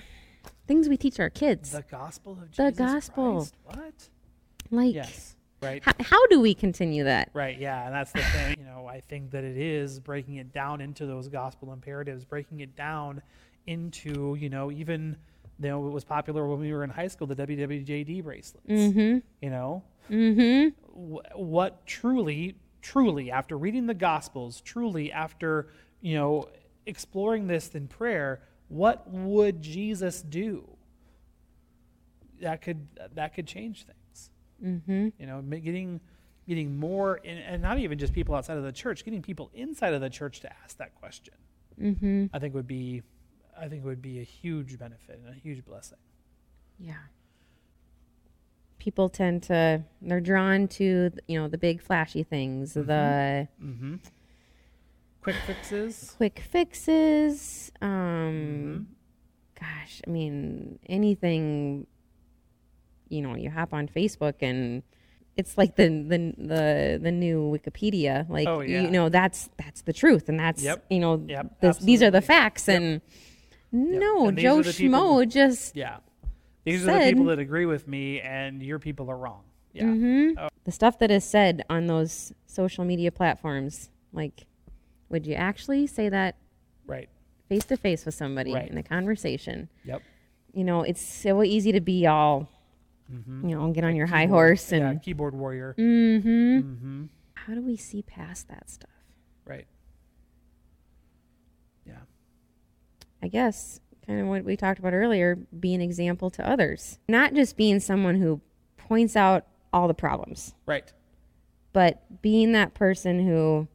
things 0.68 0.88
we 0.88 0.98
teach 0.98 1.20
our 1.20 1.30
kids. 1.30 1.72
The 1.72 1.82
gospel 1.82 2.34
of 2.34 2.52
Jesus 2.52 2.78
The 2.78 2.84
gospel. 2.84 3.34
Christ. 3.36 3.56
What? 3.64 4.10
like, 4.72 4.96
Yes. 4.96 5.33
Right. 5.64 5.82
h- 5.88 6.06
how 6.08 6.26
do 6.28 6.40
we 6.42 6.54
continue 6.54 7.04
that? 7.06 7.30
Right, 7.34 7.58
yeah, 7.58 7.86
and 7.86 7.96
that's 7.96 8.12
the 8.12 8.22
thing. 8.22 8.56
You 8.60 8.66
know, 8.66 8.86
I 8.88 9.00
think 9.00 9.32
that 9.32 9.44
it 9.44 9.58
is 9.58 10.00
breaking 10.00 10.36
it 10.36 10.52
down 10.52 10.82
into 10.82 11.06
those 11.06 11.28
gospel 11.30 11.72
imperatives, 11.74 12.26
breaking 12.26 12.60
it 12.60 12.76
down 12.76 13.22
into, 13.66 14.36
you 14.40 14.50
know, 14.50 14.72
even, 14.72 15.16
you 15.60 15.68
know, 15.70 15.88
it 15.88 15.92
was 15.92 16.04
popular 16.04 16.48
when 16.48 16.60
we 16.60 16.74
were 16.74 16.84
in 16.84 16.90
high 16.90 17.08
school, 17.08 17.28
the 17.28 17.36
WWJD 17.36 18.24
bracelets. 18.24 18.68
Mm-hmm. 18.70 19.20
You 19.42 19.50
know, 19.50 19.84
Mm-hmm. 20.12 21.14
Wh- 21.16 21.40
what 21.40 21.86
truly, 21.86 22.58
truly, 22.82 23.32
after 23.32 23.58
reading 23.58 23.86
the 23.88 23.94
gospels, 23.94 24.60
truly 24.60 25.14
after, 25.14 25.70
you 26.02 26.16
know, 26.16 26.50
exploring 26.86 27.48
this 27.48 27.70
in 27.70 27.88
prayer, 27.88 28.42
what 28.68 29.10
would 29.10 29.62
Jesus 29.62 30.22
do? 30.22 30.68
That 32.42 32.62
could 32.62 32.86
that 33.16 33.34
could 33.34 33.48
change 33.48 33.86
things 33.86 33.98
Mm-hmm. 34.64 35.10
you 35.18 35.26
know 35.28 35.42
getting 35.42 36.00
getting 36.48 36.78
more 36.78 37.18
in, 37.18 37.38
and 37.38 37.62
not 37.62 37.80
even 37.80 37.98
just 37.98 38.14
people 38.14 38.34
outside 38.36 38.58
of 38.58 38.64
the 38.64 38.72
church 38.72 39.04
getting 39.06 39.22
people 39.22 39.50
inside 39.54 39.94
of 39.94 40.02
the 40.02 40.10
church 40.10 40.40
to 40.42 40.50
ask 40.64 40.78
that 40.78 40.94
question 40.96 41.34
Mm-hmm. 41.82 42.26
i 42.34 42.40
think 42.40 42.54
would 42.54 42.68
be 42.68 43.02
I 43.60 43.68
think 43.68 43.86
would 43.86 44.02
be 44.02 44.20
a 44.20 44.24
huge 44.24 44.80
benefit 44.80 45.20
and 45.24 45.30
a 45.30 45.38
huge 45.38 45.64
blessing. 45.64 46.00
Yeah. 46.80 46.96
People 48.80 49.08
tend 49.10 49.44
to 49.44 49.84
they're 50.02 50.20
drawn 50.20 50.68
to 50.70 51.12
you 51.28 51.40
know 51.40 51.48
the 51.48 51.58
big 51.60 51.80
flashy 51.82 52.24
things, 52.24 52.74
the 52.74 53.48
Mm-hmm. 53.64 53.96
Quick 55.22 55.36
fixes. 55.46 56.14
quick 56.18 56.40
fixes. 56.40 57.72
Um, 57.82 58.88
gosh, 59.60 60.02
I 60.06 60.10
mean 60.10 60.80
anything. 60.90 61.86
You 63.14 63.22
know, 63.22 63.36
you 63.36 63.50
hop 63.52 63.74
on 63.74 63.88
Facebook 63.88 64.36
and 64.42 64.82
it's 65.38 65.58
like 65.58 65.76
the 65.76 65.88
the 65.88 66.34
the, 66.38 67.00
the 67.02 67.12
new 67.12 67.56
Wikipedia. 67.56 68.28
Like 68.30 68.48
Oh, 68.48 68.62
yeah. 68.62 68.82
you 68.82 68.90
know, 68.92 69.10
that's 69.10 69.50
that's 69.58 69.82
the 69.84 69.94
truth, 69.94 70.30
and 70.30 70.40
that's 70.40 70.64
Yep. 70.64 70.86
you 70.90 71.00
know 71.00 71.24
Yep, 71.28 71.62
this, 71.62 71.78
these 71.78 72.02
are 72.04 72.12
the 72.12 72.22
facts. 72.22 72.68
And 72.68 73.02
no, 73.72 74.28
And 74.28 74.38
Joe 74.38 74.60
are 74.60 74.64
the 74.64 74.74
people- 74.74 75.00
Schmo 75.00 75.28
just 75.30 75.76
Yeah. 75.76 75.98
These 76.66 76.88
are 76.88 76.98
the 77.04 77.10
people 77.12 77.26
that 77.26 77.40
agree 77.40 77.66
with 77.66 77.88
me, 77.88 78.22
and 78.22 78.64
your 78.64 78.80
people 78.80 79.10
are 79.12 79.18
wrong. 79.18 79.44
Yeah. 79.74 79.86
Mhm. 79.86 80.50
the 80.66 80.72
stuff 80.72 80.98
that 81.00 81.12
is 81.12 81.24
said 81.26 81.64
on 81.70 81.88
those 81.88 82.32
social 82.46 82.86
media 82.86 83.12
platforms. 83.12 83.90
Like, 84.14 84.46
would 85.10 85.26
you 85.28 85.34
actually 85.34 85.88
say 85.88 86.08
that 86.10 86.36
Right. 86.86 87.10
face 87.50 87.66
to 87.66 87.76
face 87.76 88.06
with 88.06 88.14
somebody 88.16 88.54
Right. 88.54 88.70
in 88.72 88.78
a 88.78 88.84
conversation? 88.84 89.68
Yep. 89.84 90.02
You 90.54 90.64
know, 90.64 90.84
it's 90.84 91.02
so 91.02 91.42
easy 91.44 91.72
to 91.74 91.82
be 91.82 92.06
all, 92.08 92.48
Mm-hmm. 93.14 93.50
you 93.50 93.56
know, 93.56 93.72
get 93.72 93.84
on 93.84 93.96
your 93.96 94.08
high 94.08 94.26
horse 94.26 94.72
Yeah. 94.72 94.90
and. 94.90 95.02
Keyboard 95.02 95.36
warrior. 95.36 95.76
Mm-hmm. 95.78 96.28
Mm-hmm. 96.60 97.04
How 97.36 97.54
do 97.54 97.62
we 97.62 97.76
see 97.78 98.02
past 98.02 98.48
that 98.48 98.70
stuff? 98.70 98.90
Right. 99.46 99.68
Yeah. 101.86 101.98
I 103.22 103.28
guess 103.28 103.80
kind 104.06 104.20
of 104.20 104.28
what 104.28 104.44
we 104.44 104.58
talked 104.58 104.80
about 104.80 104.94
earlier, 104.94 105.36
be 105.36 105.74
an 105.74 105.82
example 105.82 106.30
to 106.32 106.48
others. 106.48 107.00
Not 107.08 107.34
just 107.34 107.56
being 107.56 107.80
someone 107.80 108.16
who 108.16 108.42
points 108.78 109.16
out 109.16 109.46
all 109.72 109.88
the 109.88 109.94
problems, 109.94 110.54
Right. 110.66 110.92
but 111.72 112.22
being 112.22 112.52
that 112.52 112.74
person 112.74 113.26
who 113.26 113.68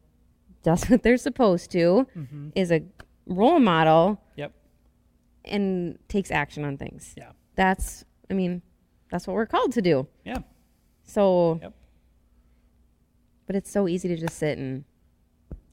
does 0.62 0.84
what 0.90 1.02
they're 1.02 1.16
supposed 1.16 1.70
to, 1.72 2.06
Mm-hmm. 2.16 2.50
is 2.54 2.70
a 2.70 2.82
role 3.26 3.58
model, 3.58 4.20
Yep. 4.36 4.52
and 5.46 5.98
takes 6.08 6.30
action 6.30 6.64
on 6.64 6.76
things. 6.76 7.14
Yeah. 7.16 7.32
That's, 7.56 8.04
I 8.30 8.34
mean, 8.34 8.62
that's 9.10 9.26
what 9.26 9.34
we're 9.34 9.46
called 9.46 9.72
to 9.72 9.82
do. 9.82 10.06
Yeah. 10.24 10.38
So, 11.04 11.58
Yep. 11.62 11.74
but 13.46 13.56
it's 13.56 13.70
so 13.70 13.88
easy 13.88 14.08
to 14.08 14.16
just 14.16 14.36
sit 14.36 14.58
and, 14.58 14.84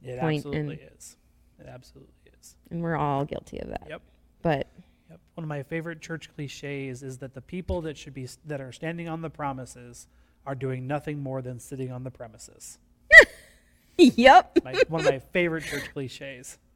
It 0.03 0.19
Point 0.19 0.37
absolutely 0.45 0.79
and- 0.81 0.91
is. 0.97 1.17
It 1.59 1.67
absolutely 1.67 2.13
is. 2.39 2.55
and 2.69 2.81
we're 2.81 2.95
all 2.95 3.25
guilty 3.25 3.59
of 3.59 3.69
that. 3.69 3.87
Yep. 3.89 4.01
But 4.41 4.67
Yep. 5.09 5.19
One 5.35 5.43
of 5.43 5.47
my 5.49 5.61
favorite 5.63 6.01
church 6.01 6.29
cliches 6.35 7.03
is 7.03 7.17
that 7.19 7.33
the 7.33 7.41
people 7.41 7.81
that 7.81 7.97
should 7.97 8.13
be 8.13 8.27
that 8.45 8.59
are 8.61 8.71
standing 8.71 9.07
on 9.07 9.21
the 9.21 9.29
promises 9.29 10.07
are 10.45 10.55
doing 10.55 10.87
nothing 10.87 11.19
more 11.21 11.41
than 11.41 11.59
sitting 11.59 11.91
on 11.91 12.03
the 12.03 12.11
premises. 12.11 12.79
yep, 13.97 14.57
My, 14.63 14.73
one 14.89 15.01
of 15.01 15.07
my 15.11 15.19
favorite 15.19 15.63
church 15.63 15.91
cliches. 15.93 16.57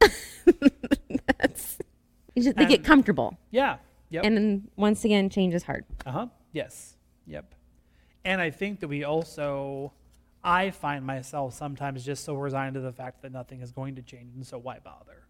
that's 1.38 1.78
you 2.34 2.42
just, 2.44 2.56
they 2.56 2.66
get 2.66 2.84
comfortable, 2.84 3.36
Yeah. 3.50 3.78
Yep. 4.10 4.24
and 4.24 4.36
then 4.36 4.68
once 4.76 5.04
again, 5.04 5.28
change 5.30 5.54
is 5.54 5.62
hard. 5.64 5.84
Uh 6.06 6.10
huh. 6.12 6.26
Yes. 6.52 6.96
Yep. 7.26 7.54
And 8.24 8.40
I 8.40 8.50
think 8.50 8.80
that 8.80 8.88
we 8.88 9.04
also, 9.04 9.92
I 10.44 10.70
find 10.70 11.06
myself 11.06 11.54
sometimes 11.54 12.04
just 12.04 12.24
so 12.24 12.34
resigned 12.34 12.74
to 12.74 12.80
the 12.80 12.92
fact 12.92 13.22
that 13.22 13.32
nothing 13.32 13.60
is 13.60 13.72
going 13.72 13.96
to 13.96 14.02
change, 14.02 14.34
and 14.34 14.46
so 14.46 14.58
why 14.58 14.78
bother? 14.78 15.26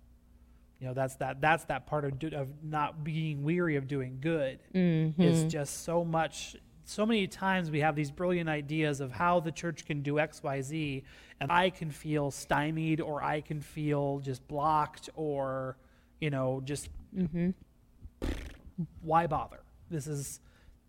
You 0.80 0.86
know, 0.88 0.94
that's 0.94 1.16
that. 1.16 1.40
That's 1.42 1.64
that 1.64 1.86
part 1.86 2.06
of 2.06 2.18
do, 2.18 2.30
of 2.34 2.48
not 2.64 3.04
being 3.04 3.42
weary 3.42 3.76
of 3.76 3.86
doing 3.86 4.16
good. 4.20 4.60
Mm-hmm. 4.74 5.20
Is 5.20 5.44
just 5.44 5.84
so 5.84 6.04
much. 6.04 6.56
So 6.84 7.04
many 7.04 7.26
times 7.26 7.70
we 7.70 7.80
have 7.80 7.94
these 7.94 8.10
brilliant 8.10 8.48
ideas 8.48 9.00
of 9.00 9.12
how 9.12 9.40
the 9.40 9.52
church 9.52 9.84
can 9.84 10.02
do 10.02 10.18
X, 10.18 10.42
Y, 10.42 10.62
Z, 10.62 11.04
and 11.38 11.52
I 11.52 11.70
can 11.70 11.90
feel 11.90 12.30
stymied, 12.30 13.00
or 13.00 13.22
I 13.22 13.42
can 13.42 13.60
feel 13.60 14.20
just 14.20 14.46
blocked, 14.48 15.10
or 15.14 15.76
you 16.18 16.30
know, 16.30 16.62
just 16.64 16.88
why 19.02 19.26
bother? 19.26 19.60
This 19.90 20.06
is 20.06 20.40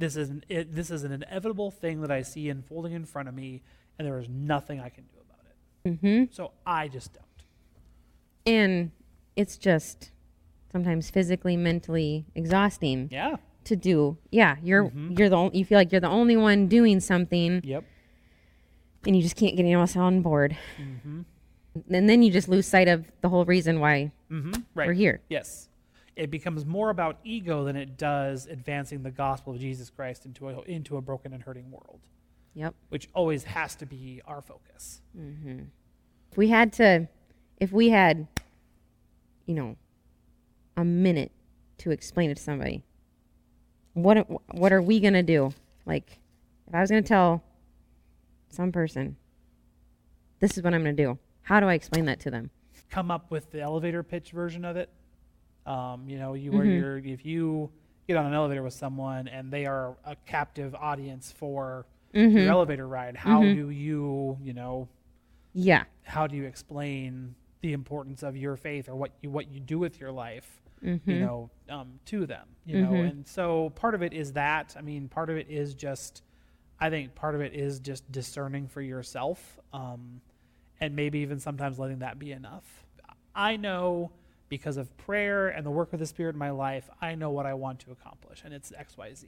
this 0.01 0.15
is 0.17 0.29
an, 0.29 0.43
it, 0.49 0.75
this 0.75 0.91
is 0.91 1.03
an 1.05 1.11
inevitable 1.13 1.71
thing 1.71 2.01
that 2.01 2.11
I 2.11 2.21
see 2.23 2.49
unfolding 2.49 2.91
in 2.93 3.05
front 3.05 3.29
of 3.29 3.33
me, 3.35 3.61
and 3.97 4.05
there 4.07 4.19
is 4.19 4.27
nothing 4.27 4.79
I 4.81 4.89
can 4.89 5.05
do 5.05 5.17
about 5.21 5.45
it. 5.49 5.89
Mm-hmm. 6.03 6.33
So 6.33 6.51
I 6.65 6.89
just 6.89 7.13
don't. 7.13 7.25
And 8.45 8.91
it's 9.35 9.57
just 9.57 10.11
sometimes 10.71 11.09
physically, 11.09 11.55
mentally 11.55 12.25
exhausting 12.35 13.09
Yeah. 13.11 13.37
to 13.65 13.75
do. 13.75 14.17
Yeah, 14.31 14.55
you're 14.63 14.85
Mm-hmm. 14.85 15.13
you're 15.17 15.29
the 15.29 15.35
only, 15.37 15.57
you 15.59 15.65
feel 15.65 15.77
like 15.77 15.91
you're 15.91 16.01
the 16.01 16.09
only 16.09 16.35
one 16.37 16.67
doing 16.67 16.99
something, 16.99 17.61
Yep. 17.63 17.83
and 19.05 19.15
you 19.15 19.21
just 19.21 19.35
can't 19.35 19.55
get 19.55 19.63
anyone 19.63 19.81
else 19.81 19.95
on 19.95 20.21
board. 20.21 20.57
Mm-hmm. 20.81 21.21
And 21.93 22.09
then 22.09 22.21
you 22.21 22.31
just 22.31 22.49
lose 22.49 22.67
sight 22.67 22.87
of 22.89 23.09
the 23.21 23.29
whole 23.29 23.45
reason 23.45 23.79
why 23.79 24.11
Mm-hmm. 24.31 24.53
Right. 24.73 24.87
we're 24.87 24.93
here. 24.93 25.21
Yes. 25.29 25.67
It 26.15 26.29
becomes 26.29 26.65
more 26.65 26.89
about 26.89 27.17
ego 27.23 27.63
than 27.63 27.75
it 27.75 27.97
does 27.97 28.45
advancing 28.45 29.03
the 29.03 29.11
gospel 29.11 29.53
of 29.53 29.59
Jesus 29.59 29.89
Christ 29.89 30.25
into 30.25 30.49
a 30.49 30.61
into 30.63 30.97
a 30.97 31.01
broken 31.01 31.33
and 31.33 31.41
hurting 31.41 31.71
world, 31.71 32.01
Yep. 32.53 32.75
which 32.89 33.07
always 33.13 33.43
has 33.45 33.75
to 33.75 33.85
be 33.85 34.21
our 34.25 34.41
focus. 34.41 35.01
Mm-hmm. 35.17 35.59
If 36.31 36.37
we 36.37 36.49
had 36.49 36.73
to, 36.73 37.07
if 37.59 37.71
we 37.71 37.89
had, 37.89 38.27
you 39.45 39.55
know, 39.55 39.75
a 40.77 40.83
minute 40.83 41.31
to 41.79 41.91
explain 41.91 42.29
it 42.29 42.37
to 42.37 42.43
somebody, 42.43 42.83
what 43.93 44.27
what 44.53 44.73
are 44.73 44.81
we 44.81 44.99
gonna 44.99 45.23
do? 45.23 45.53
Like, 45.85 46.19
if 46.67 46.75
I 46.75 46.81
was 46.81 46.89
gonna 46.89 47.01
tell 47.01 47.41
some 48.49 48.71
person, 48.71 49.15
this 50.39 50.57
is 50.57 50.63
what 50.63 50.73
I'm 50.73 50.81
gonna 50.83 50.93
do. 50.93 51.17
How 51.43 51.59
do 51.59 51.67
I 51.67 51.73
explain 51.73 52.05
that 52.05 52.19
to 52.21 52.31
them? 52.31 52.49
come 52.89 53.09
up 53.09 53.31
with 53.31 53.49
the 53.51 53.61
elevator 53.61 54.03
pitch 54.03 54.31
version 54.31 54.65
of 54.65 54.75
it. 54.75 54.89
Um, 55.65 56.07
you 56.09 56.17
know, 56.17 56.33
you 56.33 56.51
where 56.51 56.65
Mhm. 56.65 56.79
you're 56.79 56.97
if 56.99 57.25
you 57.25 57.71
get 58.07 58.17
on 58.17 58.25
an 58.25 58.33
elevator 58.33 58.63
with 58.63 58.73
someone 58.73 59.27
and 59.27 59.51
they 59.51 59.65
are 59.65 59.95
a 60.05 60.15
captive 60.25 60.73
audience 60.75 61.31
for 61.31 61.85
Mm-hmm. 62.13 62.37
your 62.39 62.49
elevator 62.49 62.87
ride, 62.87 63.15
how 63.15 63.41
Mhm. 63.43 63.53
do 63.53 63.69
you, 63.69 64.37
you 64.41 64.53
know, 64.53 64.89
Yeah. 65.53 65.85
how 66.03 66.27
do 66.27 66.35
you 66.35 66.43
explain 66.45 67.35
the 67.61 67.73
importance 67.73 68.21
of 68.23 68.35
your 68.35 68.57
faith 68.57 68.89
or 68.89 68.95
what 68.95 69.11
you 69.21 69.29
what 69.29 69.49
you 69.51 69.59
do 69.59 69.77
with 69.79 69.99
your 69.99 70.11
life, 70.11 70.61
Mm-hmm. 70.83 71.09
you 71.11 71.19
know, 71.19 71.49
um, 71.69 71.99
to 72.05 72.25
them, 72.25 72.47
you 72.65 72.81
know? 72.81 72.93
Mhm. 72.93 73.09
And 73.09 73.27
so 73.27 73.69
part 73.71 73.93
of 73.95 74.01
it 74.01 74.13
is 74.13 74.33
that. 74.33 74.75
I 74.77 74.81
mean, 74.81 75.07
part 75.07 75.29
of 75.29 75.37
it 75.37 75.47
is 75.49 75.73
just 75.75 76.23
I 76.79 76.89
think 76.89 77.13
part 77.13 77.35
of 77.35 77.41
it 77.41 77.53
is 77.53 77.79
just 77.79 78.11
discerning 78.11 78.67
for 78.67 78.81
yourself, 78.81 79.59
um, 79.71 80.19
and 80.79 80.95
maybe 80.95 81.19
even 81.19 81.39
sometimes 81.39 81.77
letting 81.77 81.99
that 81.99 82.17
be 82.17 82.31
enough. 82.31 82.87
I 83.35 83.55
know 83.55 84.11
because 84.51 84.75
of 84.75 84.95
prayer 84.97 85.47
and 85.47 85.65
the 85.65 85.71
work 85.71 85.93
of 85.93 85.99
the 85.99 86.05
Spirit 86.05 86.35
in 86.35 86.39
my 86.39 86.49
life, 86.49 86.89
I 87.01 87.15
know 87.15 87.31
what 87.31 87.45
I 87.45 87.53
want 87.53 87.79
to 87.79 87.91
accomplish, 87.91 88.41
and 88.43 88.53
it's 88.53 88.73
X, 88.77 88.97
Y, 88.97 89.13
Z. 89.13 89.27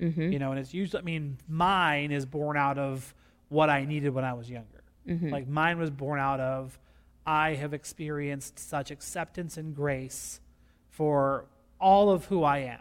Mm-hmm. 0.00 0.32
You 0.32 0.38
know, 0.38 0.50
and 0.50 0.58
it's 0.58 0.72
usually, 0.72 1.00
I 1.00 1.04
mean, 1.04 1.36
mine 1.46 2.10
is 2.10 2.24
born 2.24 2.56
out 2.56 2.78
of 2.78 3.14
what 3.50 3.68
I 3.68 3.84
needed 3.84 4.14
when 4.14 4.24
I 4.24 4.32
was 4.32 4.48
younger. 4.48 4.82
Mm-hmm. 5.06 5.28
Like 5.28 5.46
mine 5.46 5.78
was 5.78 5.90
born 5.90 6.18
out 6.18 6.40
of 6.40 6.78
I 7.26 7.50
have 7.50 7.74
experienced 7.74 8.58
such 8.58 8.90
acceptance 8.90 9.58
and 9.58 9.76
grace 9.76 10.40
for 10.88 11.44
all 11.78 12.10
of 12.10 12.24
who 12.24 12.42
I 12.42 12.60
am 12.60 12.80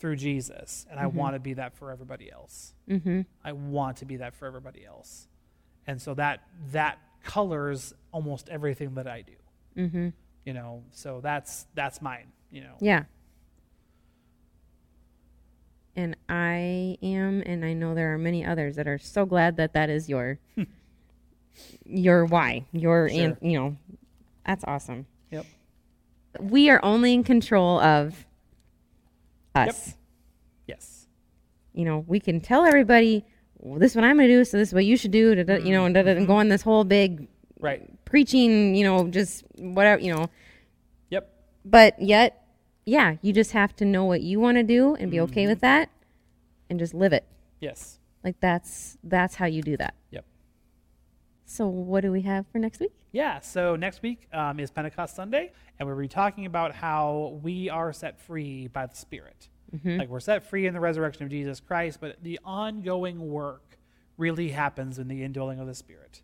through 0.00 0.16
Jesus, 0.16 0.86
and 0.90 0.98
I 0.98 1.06
want 1.06 1.36
to 1.36 1.38
be 1.38 1.54
that 1.54 1.76
for 1.76 1.92
everybody 1.92 2.32
else. 2.32 2.74
Mm-hmm. 2.90 3.20
I 3.44 3.52
want 3.52 3.98
to 3.98 4.06
be 4.06 4.16
that 4.16 4.34
for 4.34 4.46
everybody 4.46 4.84
else. 4.84 5.28
And 5.86 6.02
so 6.02 6.14
that 6.14 6.42
that 6.72 6.98
colors 7.22 7.94
almost 8.12 8.48
everything 8.48 8.94
that 8.94 9.06
I 9.06 9.22
do. 9.22 9.80
Mm-hmm. 9.80 10.08
You 10.46 10.54
know, 10.54 10.84
so 10.92 11.20
that's 11.20 11.66
that's 11.74 12.00
mine, 12.00 12.28
you 12.50 12.62
know. 12.62 12.76
Yeah. 12.80 13.04
And 15.96 16.16
I 16.28 16.98
am, 17.02 17.42
and 17.44 17.64
I 17.64 17.72
know 17.72 17.94
there 17.94 18.14
are 18.14 18.18
many 18.18 18.44
others 18.44 18.76
that 18.76 18.86
are 18.86 18.98
so 18.98 19.26
glad 19.26 19.56
that 19.56 19.72
that 19.72 19.90
is 19.90 20.08
your 20.08 20.38
your 21.84 22.24
why, 22.26 22.64
your 22.72 23.08
Sure. 23.08 23.20
and 23.20 23.36
you 23.42 23.58
know, 23.58 23.76
that's 24.46 24.64
awesome. 24.64 25.06
Yep. 25.30 25.46
We 26.40 26.70
are 26.70 26.80
only 26.84 27.12
in 27.12 27.24
control 27.24 27.80
of 27.80 28.24
us. 29.54 29.88
yep. 29.88 29.96
Yes. 30.68 31.06
You 31.72 31.84
know, 31.84 32.04
we 32.06 32.20
can 32.20 32.40
tell 32.40 32.64
everybody 32.64 33.24
well, 33.58 33.80
this 33.80 33.92
is 33.92 33.96
what 33.96 34.04
I'm 34.04 34.16
going 34.16 34.28
to 34.28 34.34
do, 34.34 34.44
so 34.44 34.58
this 34.58 34.68
is 34.68 34.74
what 34.74 34.84
you 34.84 34.96
should 34.96 35.10
do. 35.10 35.34
Da, 35.34 35.42
da, 35.42 35.56
you 35.56 35.72
know, 35.72 35.80
mm-hmm. 35.80 35.86
and, 35.86 35.94
da, 35.94 36.02
da, 36.02 36.10
and 36.12 36.26
go 36.26 36.34
mm-hmm. 36.34 36.40
on 36.40 36.48
this 36.48 36.62
whole 36.62 36.84
big 36.84 37.26
Right. 37.58 37.90
Preaching. 38.06 38.74
You 38.74 38.84
know, 38.84 39.08
just 39.08 39.44
whatever. 39.58 40.00
You 40.00 40.14
know, 40.14 40.26
Yep. 41.10 41.28
but 41.66 42.00
yet 42.00 42.42
yeah 42.88 43.16
you 43.20 43.32
just 43.32 43.50
have 43.50 43.74
to 43.74 43.84
know 43.84 44.04
what 44.04 44.20
you 44.22 44.38
want 44.38 44.56
to 44.56 44.62
do 44.62 44.94
and 44.94 45.10
be 45.10 45.16
Mm-hmm. 45.16 45.24
okay 45.24 45.46
with 45.48 45.60
that 45.60 45.90
and 46.70 46.78
just 46.78 46.94
live 46.94 47.12
it 47.12 47.24
Yes. 47.60 47.98
like 48.22 48.38
that's 48.38 48.96
that's 49.02 49.34
how 49.34 49.46
you 49.46 49.60
do 49.60 49.76
that 49.76 49.94
Yep. 50.12 50.24
So, 51.46 51.66
what 51.66 52.02
do 52.02 52.10
we 52.12 52.22
have 52.22 52.46
for 52.52 52.58
next 52.58 52.80
week? 52.80 52.92
Yeah, 53.12 53.40
so 53.40 53.76
next 53.76 54.02
week 54.02 54.26
um, 54.32 54.58
is 54.60 54.70
Pentecost 54.70 55.14
Sunday, 55.16 55.52
and 55.78 55.88
we'll 55.88 55.96
be 55.98 56.08
talking 56.08 56.44
about 56.46 56.74
how 56.74 57.38
we 57.42 57.68
are 57.70 57.92
set 57.92 58.20
free 58.20 58.66
by 58.68 58.86
the 58.86 58.96
Spirit. 58.96 59.48
Like 59.84 60.08
we're 60.08 60.20
set 60.20 60.48
free 60.48 60.66
in 60.66 60.72
the 60.74 60.80
resurrection 60.80 61.24
of 61.24 61.30
Jesus 61.30 61.60
Christ, 61.60 61.98
but 62.00 62.16
the 62.22 62.38
ongoing 62.44 63.28
work 63.30 63.78
really 64.16 64.48
happens 64.50 64.98
in 64.98 65.06
the 65.08 65.22
indwelling 65.22 65.58
of 65.60 65.66
the 65.66 65.74
Spirit. 65.74 66.22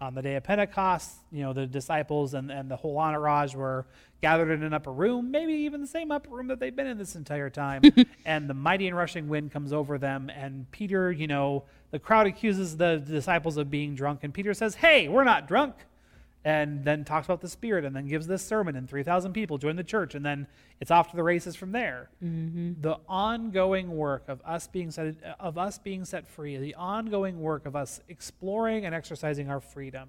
On 0.00 0.14
the 0.14 0.22
day 0.22 0.36
of 0.36 0.44
Pentecost, 0.44 1.16
you 1.32 1.42
know, 1.42 1.52
the 1.52 1.66
disciples 1.66 2.34
and, 2.34 2.52
and 2.52 2.70
the 2.70 2.76
whole 2.76 2.98
entourage 2.98 3.54
were 3.54 3.84
gathered 4.22 4.50
in 4.50 4.62
an 4.62 4.72
upper 4.72 4.92
room, 4.92 5.30
maybe 5.30 5.52
even 5.52 5.80
the 5.80 5.88
same 5.88 6.12
upper 6.12 6.30
room 6.30 6.46
that 6.46 6.60
they've 6.60 6.74
been 6.74 6.86
in 6.86 6.98
this 6.98 7.16
entire 7.16 7.50
time. 7.50 7.82
and 8.24 8.48
the 8.48 8.54
mighty 8.54 8.86
and 8.86 8.96
rushing 8.96 9.28
wind 9.28 9.50
comes 9.50 9.72
over 9.72 9.98
them. 9.98 10.30
And 10.30 10.70
Peter, 10.70 11.10
you 11.10 11.26
know, 11.26 11.64
the 11.90 11.98
crowd 11.98 12.28
accuses 12.28 12.76
the 12.76 13.02
disciples 13.04 13.56
of 13.56 13.70
being 13.70 13.96
drunk. 13.96 14.20
And 14.22 14.32
Peter 14.32 14.54
says, 14.54 14.76
Hey, 14.76 15.08
we're 15.08 15.24
not 15.24 15.48
drunk 15.48 15.74
and 16.48 16.82
then 16.82 17.04
talks 17.04 17.26
about 17.26 17.42
the 17.42 17.48
spirit 17.48 17.84
and 17.84 17.94
then 17.94 18.06
gives 18.06 18.26
this 18.26 18.42
sermon 18.42 18.74
and 18.74 18.88
3000 18.88 19.34
people 19.34 19.58
join 19.58 19.76
the 19.76 19.84
church 19.84 20.14
and 20.14 20.24
then 20.24 20.46
it's 20.80 20.90
off 20.90 21.10
to 21.10 21.16
the 21.16 21.22
races 21.22 21.54
from 21.54 21.72
there. 21.72 22.08
Mm-hmm. 22.24 22.80
The 22.80 22.96
ongoing 23.06 23.94
work 23.94 24.30
of 24.30 24.40
us 24.46 24.66
being 24.66 24.90
set 24.90 25.16
of 25.38 25.58
us 25.58 25.78
being 25.78 26.06
set 26.06 26.26
free 26.26 26.56
the 26.56 26.74
ongoing 26.74 27.38
work 27.38 27.66
of 27.66 27.76
us 27.76 28.00
exploring 28.08 28.86
and 28.86 28.94
exercising 28.94 29.50
our 29.50 29.60
freedom 29.60 30.08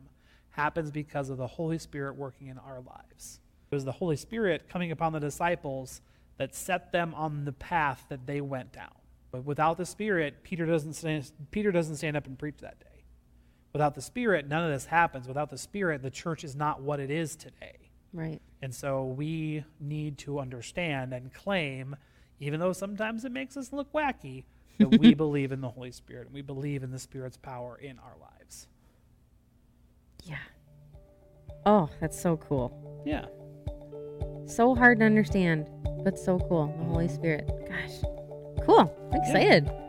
happens 0.52 0.91
because 0.91 1.30
of 1.30 1.38
the 1.38 1.47
holy 1.47 1.78
spirit 1.78 2.15
working 2.15 2.47
in 2.47 2.58
our 2.58 2.80
lives. 2.80 3.41
It 3.69 3.75
was 3.75 3.84
the 3.84 3.91
holy 3.91 4.15
spirit 4.15 4.69
coming 4.69 4.93
upon 4.93 5.12
the 5.12 5.19
disciples 5.19 5.99
that 6.38 6.56
set 6.56 6.93
them 6.93 7.13
on 7.15 7.43
the 7.43 7.52
path 7.52 8.06
that 8.08 8.25
they 8.25 8.39
went 8.39 8.71
down. 8.71 8.95
But 9.32 9.43
without 9.43 9.78
the 9.78 9.86
spirit 9.86 10.41
peter 10.43 10.65
doesn't 10.65 10.93
stand, 10.93 11.30
peter 11.52 11.73
doesn't 11.73 11.97
stand 11.97 12.15
up 12.15 12.28
and 12.28 12.39
preach 12.39 12.60
that 12.62 12.80
day 12.80 12.88
Without 13.80 13.96
the 13.96 14.02
Spirit, 14.02 14.46
none 14.46 14.65
of 14.65 14.72
this 14.74 14.88
happens. 14.88 15.26
Without 15.26 15.50
the 15.50 15.58
Spirit, 15.58 16.02
the 16.02 16.10
church 16.10 16.44
is 16.44 16.54
not 16.54 16.82
what 16.82 17.00
it 17.00 17.10
is 17.10 17.38
today. 17.38 17.78
Right. 18.12 18.42
And 18.62 18.76
so 18.76 19.06
we 19.06 19.63
need 19.80 20.18
to 20.18 20.42
understand 20.42 21.13
and 21.13 21.34
claim, 21.34 21.96
even 22.42 22.60
though 22.60 22.74
sometimes 22.74 23.24
it 23.24 23.32
makes 23.32 23.56
us 23.56 23.72
look 23.72 23.89
wacky, 23.94 24.44
that 24.80 24.89
we 25.00 25.13
believe 25.15 25.54
in 25.54 25.62
the 25.62 25.70
Holy 25.70 25.92
Spirit 25.92 26.26
and 26.26 26.36
we 26.36 26.42
believe 26.42 26.84
in 26.84 26.92
the 26.92 27.00
Spirit's 27.00 27.38
power 27.38 27.78
in 27.78 27.98
our 28.00 28.18
lives. 28.20 28.68
Yeah. 30.26 30.36
Oh, 31.65 31.89
that's 32.02 32.22
so 32.22 32.36
cool. 32.36 33.02
Yeah. 33.06 33.28
So 34.46 34.76
hard 34.76 35.00
to 35.00 35.06
understand, 35.06 35.70
but 36.04 36.20
so 36.20 36.38
cool. 36.38 36.76
The 36.78 36.84
Holy 36.84 37.08
Spirit. 37.08 37.50
Gosh. 37.65 38.02
Cool. 38.65 38.94
I'm 39.13 39.22
excited. 39.22 39.72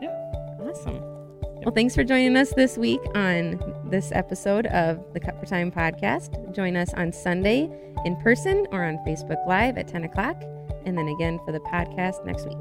Well, 1.63 1.75
thanks 1.75 1.93
for 1.93 2.03
joining 2.03 2.35
us 2.37 2.51
this 2.55 2.75
week 2.75 2.99
on 3.13 3.61
this 3.85 4.11
episode 4.13 4.65
of 4.65 4.99
the 5.13 5.19
Cut 5.19 5.39
for 5.39 5.45
Time 5.45 5.71
podcast. 5.71 6.55
Join 6.55 6.75
us 6.75 6.91
on 6.95 7.11
Sunday 7.11 7.69
in 8.03 8.15
person 8.15 8.65
or 8.71 8.83
on 8.83 8.97
Facebook 9.05 9.45
Live 9.45 9.77
at 9.77 9.87
10 9.87 10.03
o'clock, 10.05 10.41
and 10.85 10.97
then 10.97 11.07
again 11.07 11.39
for 11.45 11.51
the 11.51 11.59
podcast 11.59 12.25
next 12.25 12.47
week. 12.47 12.57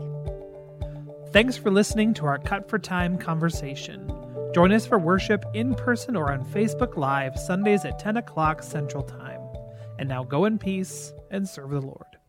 Thanks 1.32 1.56
for 1.56 1.70
listening 1.70 2.12
to 2.12 2.26
our 2.26 2.36
Cut 2.36 2.68
for 2.68 2.78
Time 2.78 3.16
conversation. 3.16 4.12
Join 4.54 4.70
us 4.70 4.84
for 4.84 4.98
worship 4.98 5.46
in 5.54 5.74
person 5.74 6.14
or 6.14 6.30
on 6.30 6.44
Facebook 6.44 6.98
Live 6.98 7.38
Sundays 7.38 7.86
at 7.86 7.98
10 7.98 8.18
o'clock 8.18 8.62
Central 8.62 9.02
Time. 9.02 9.40
And 9.98 10.10
now 10.10 10.24
go 10.24 10.44
in 10.44 10.58
peace 10.58 11.14
and 11.30 11.48
serve 11.48 11.70
the 11.70 11.80
Lord. 11.80 12.09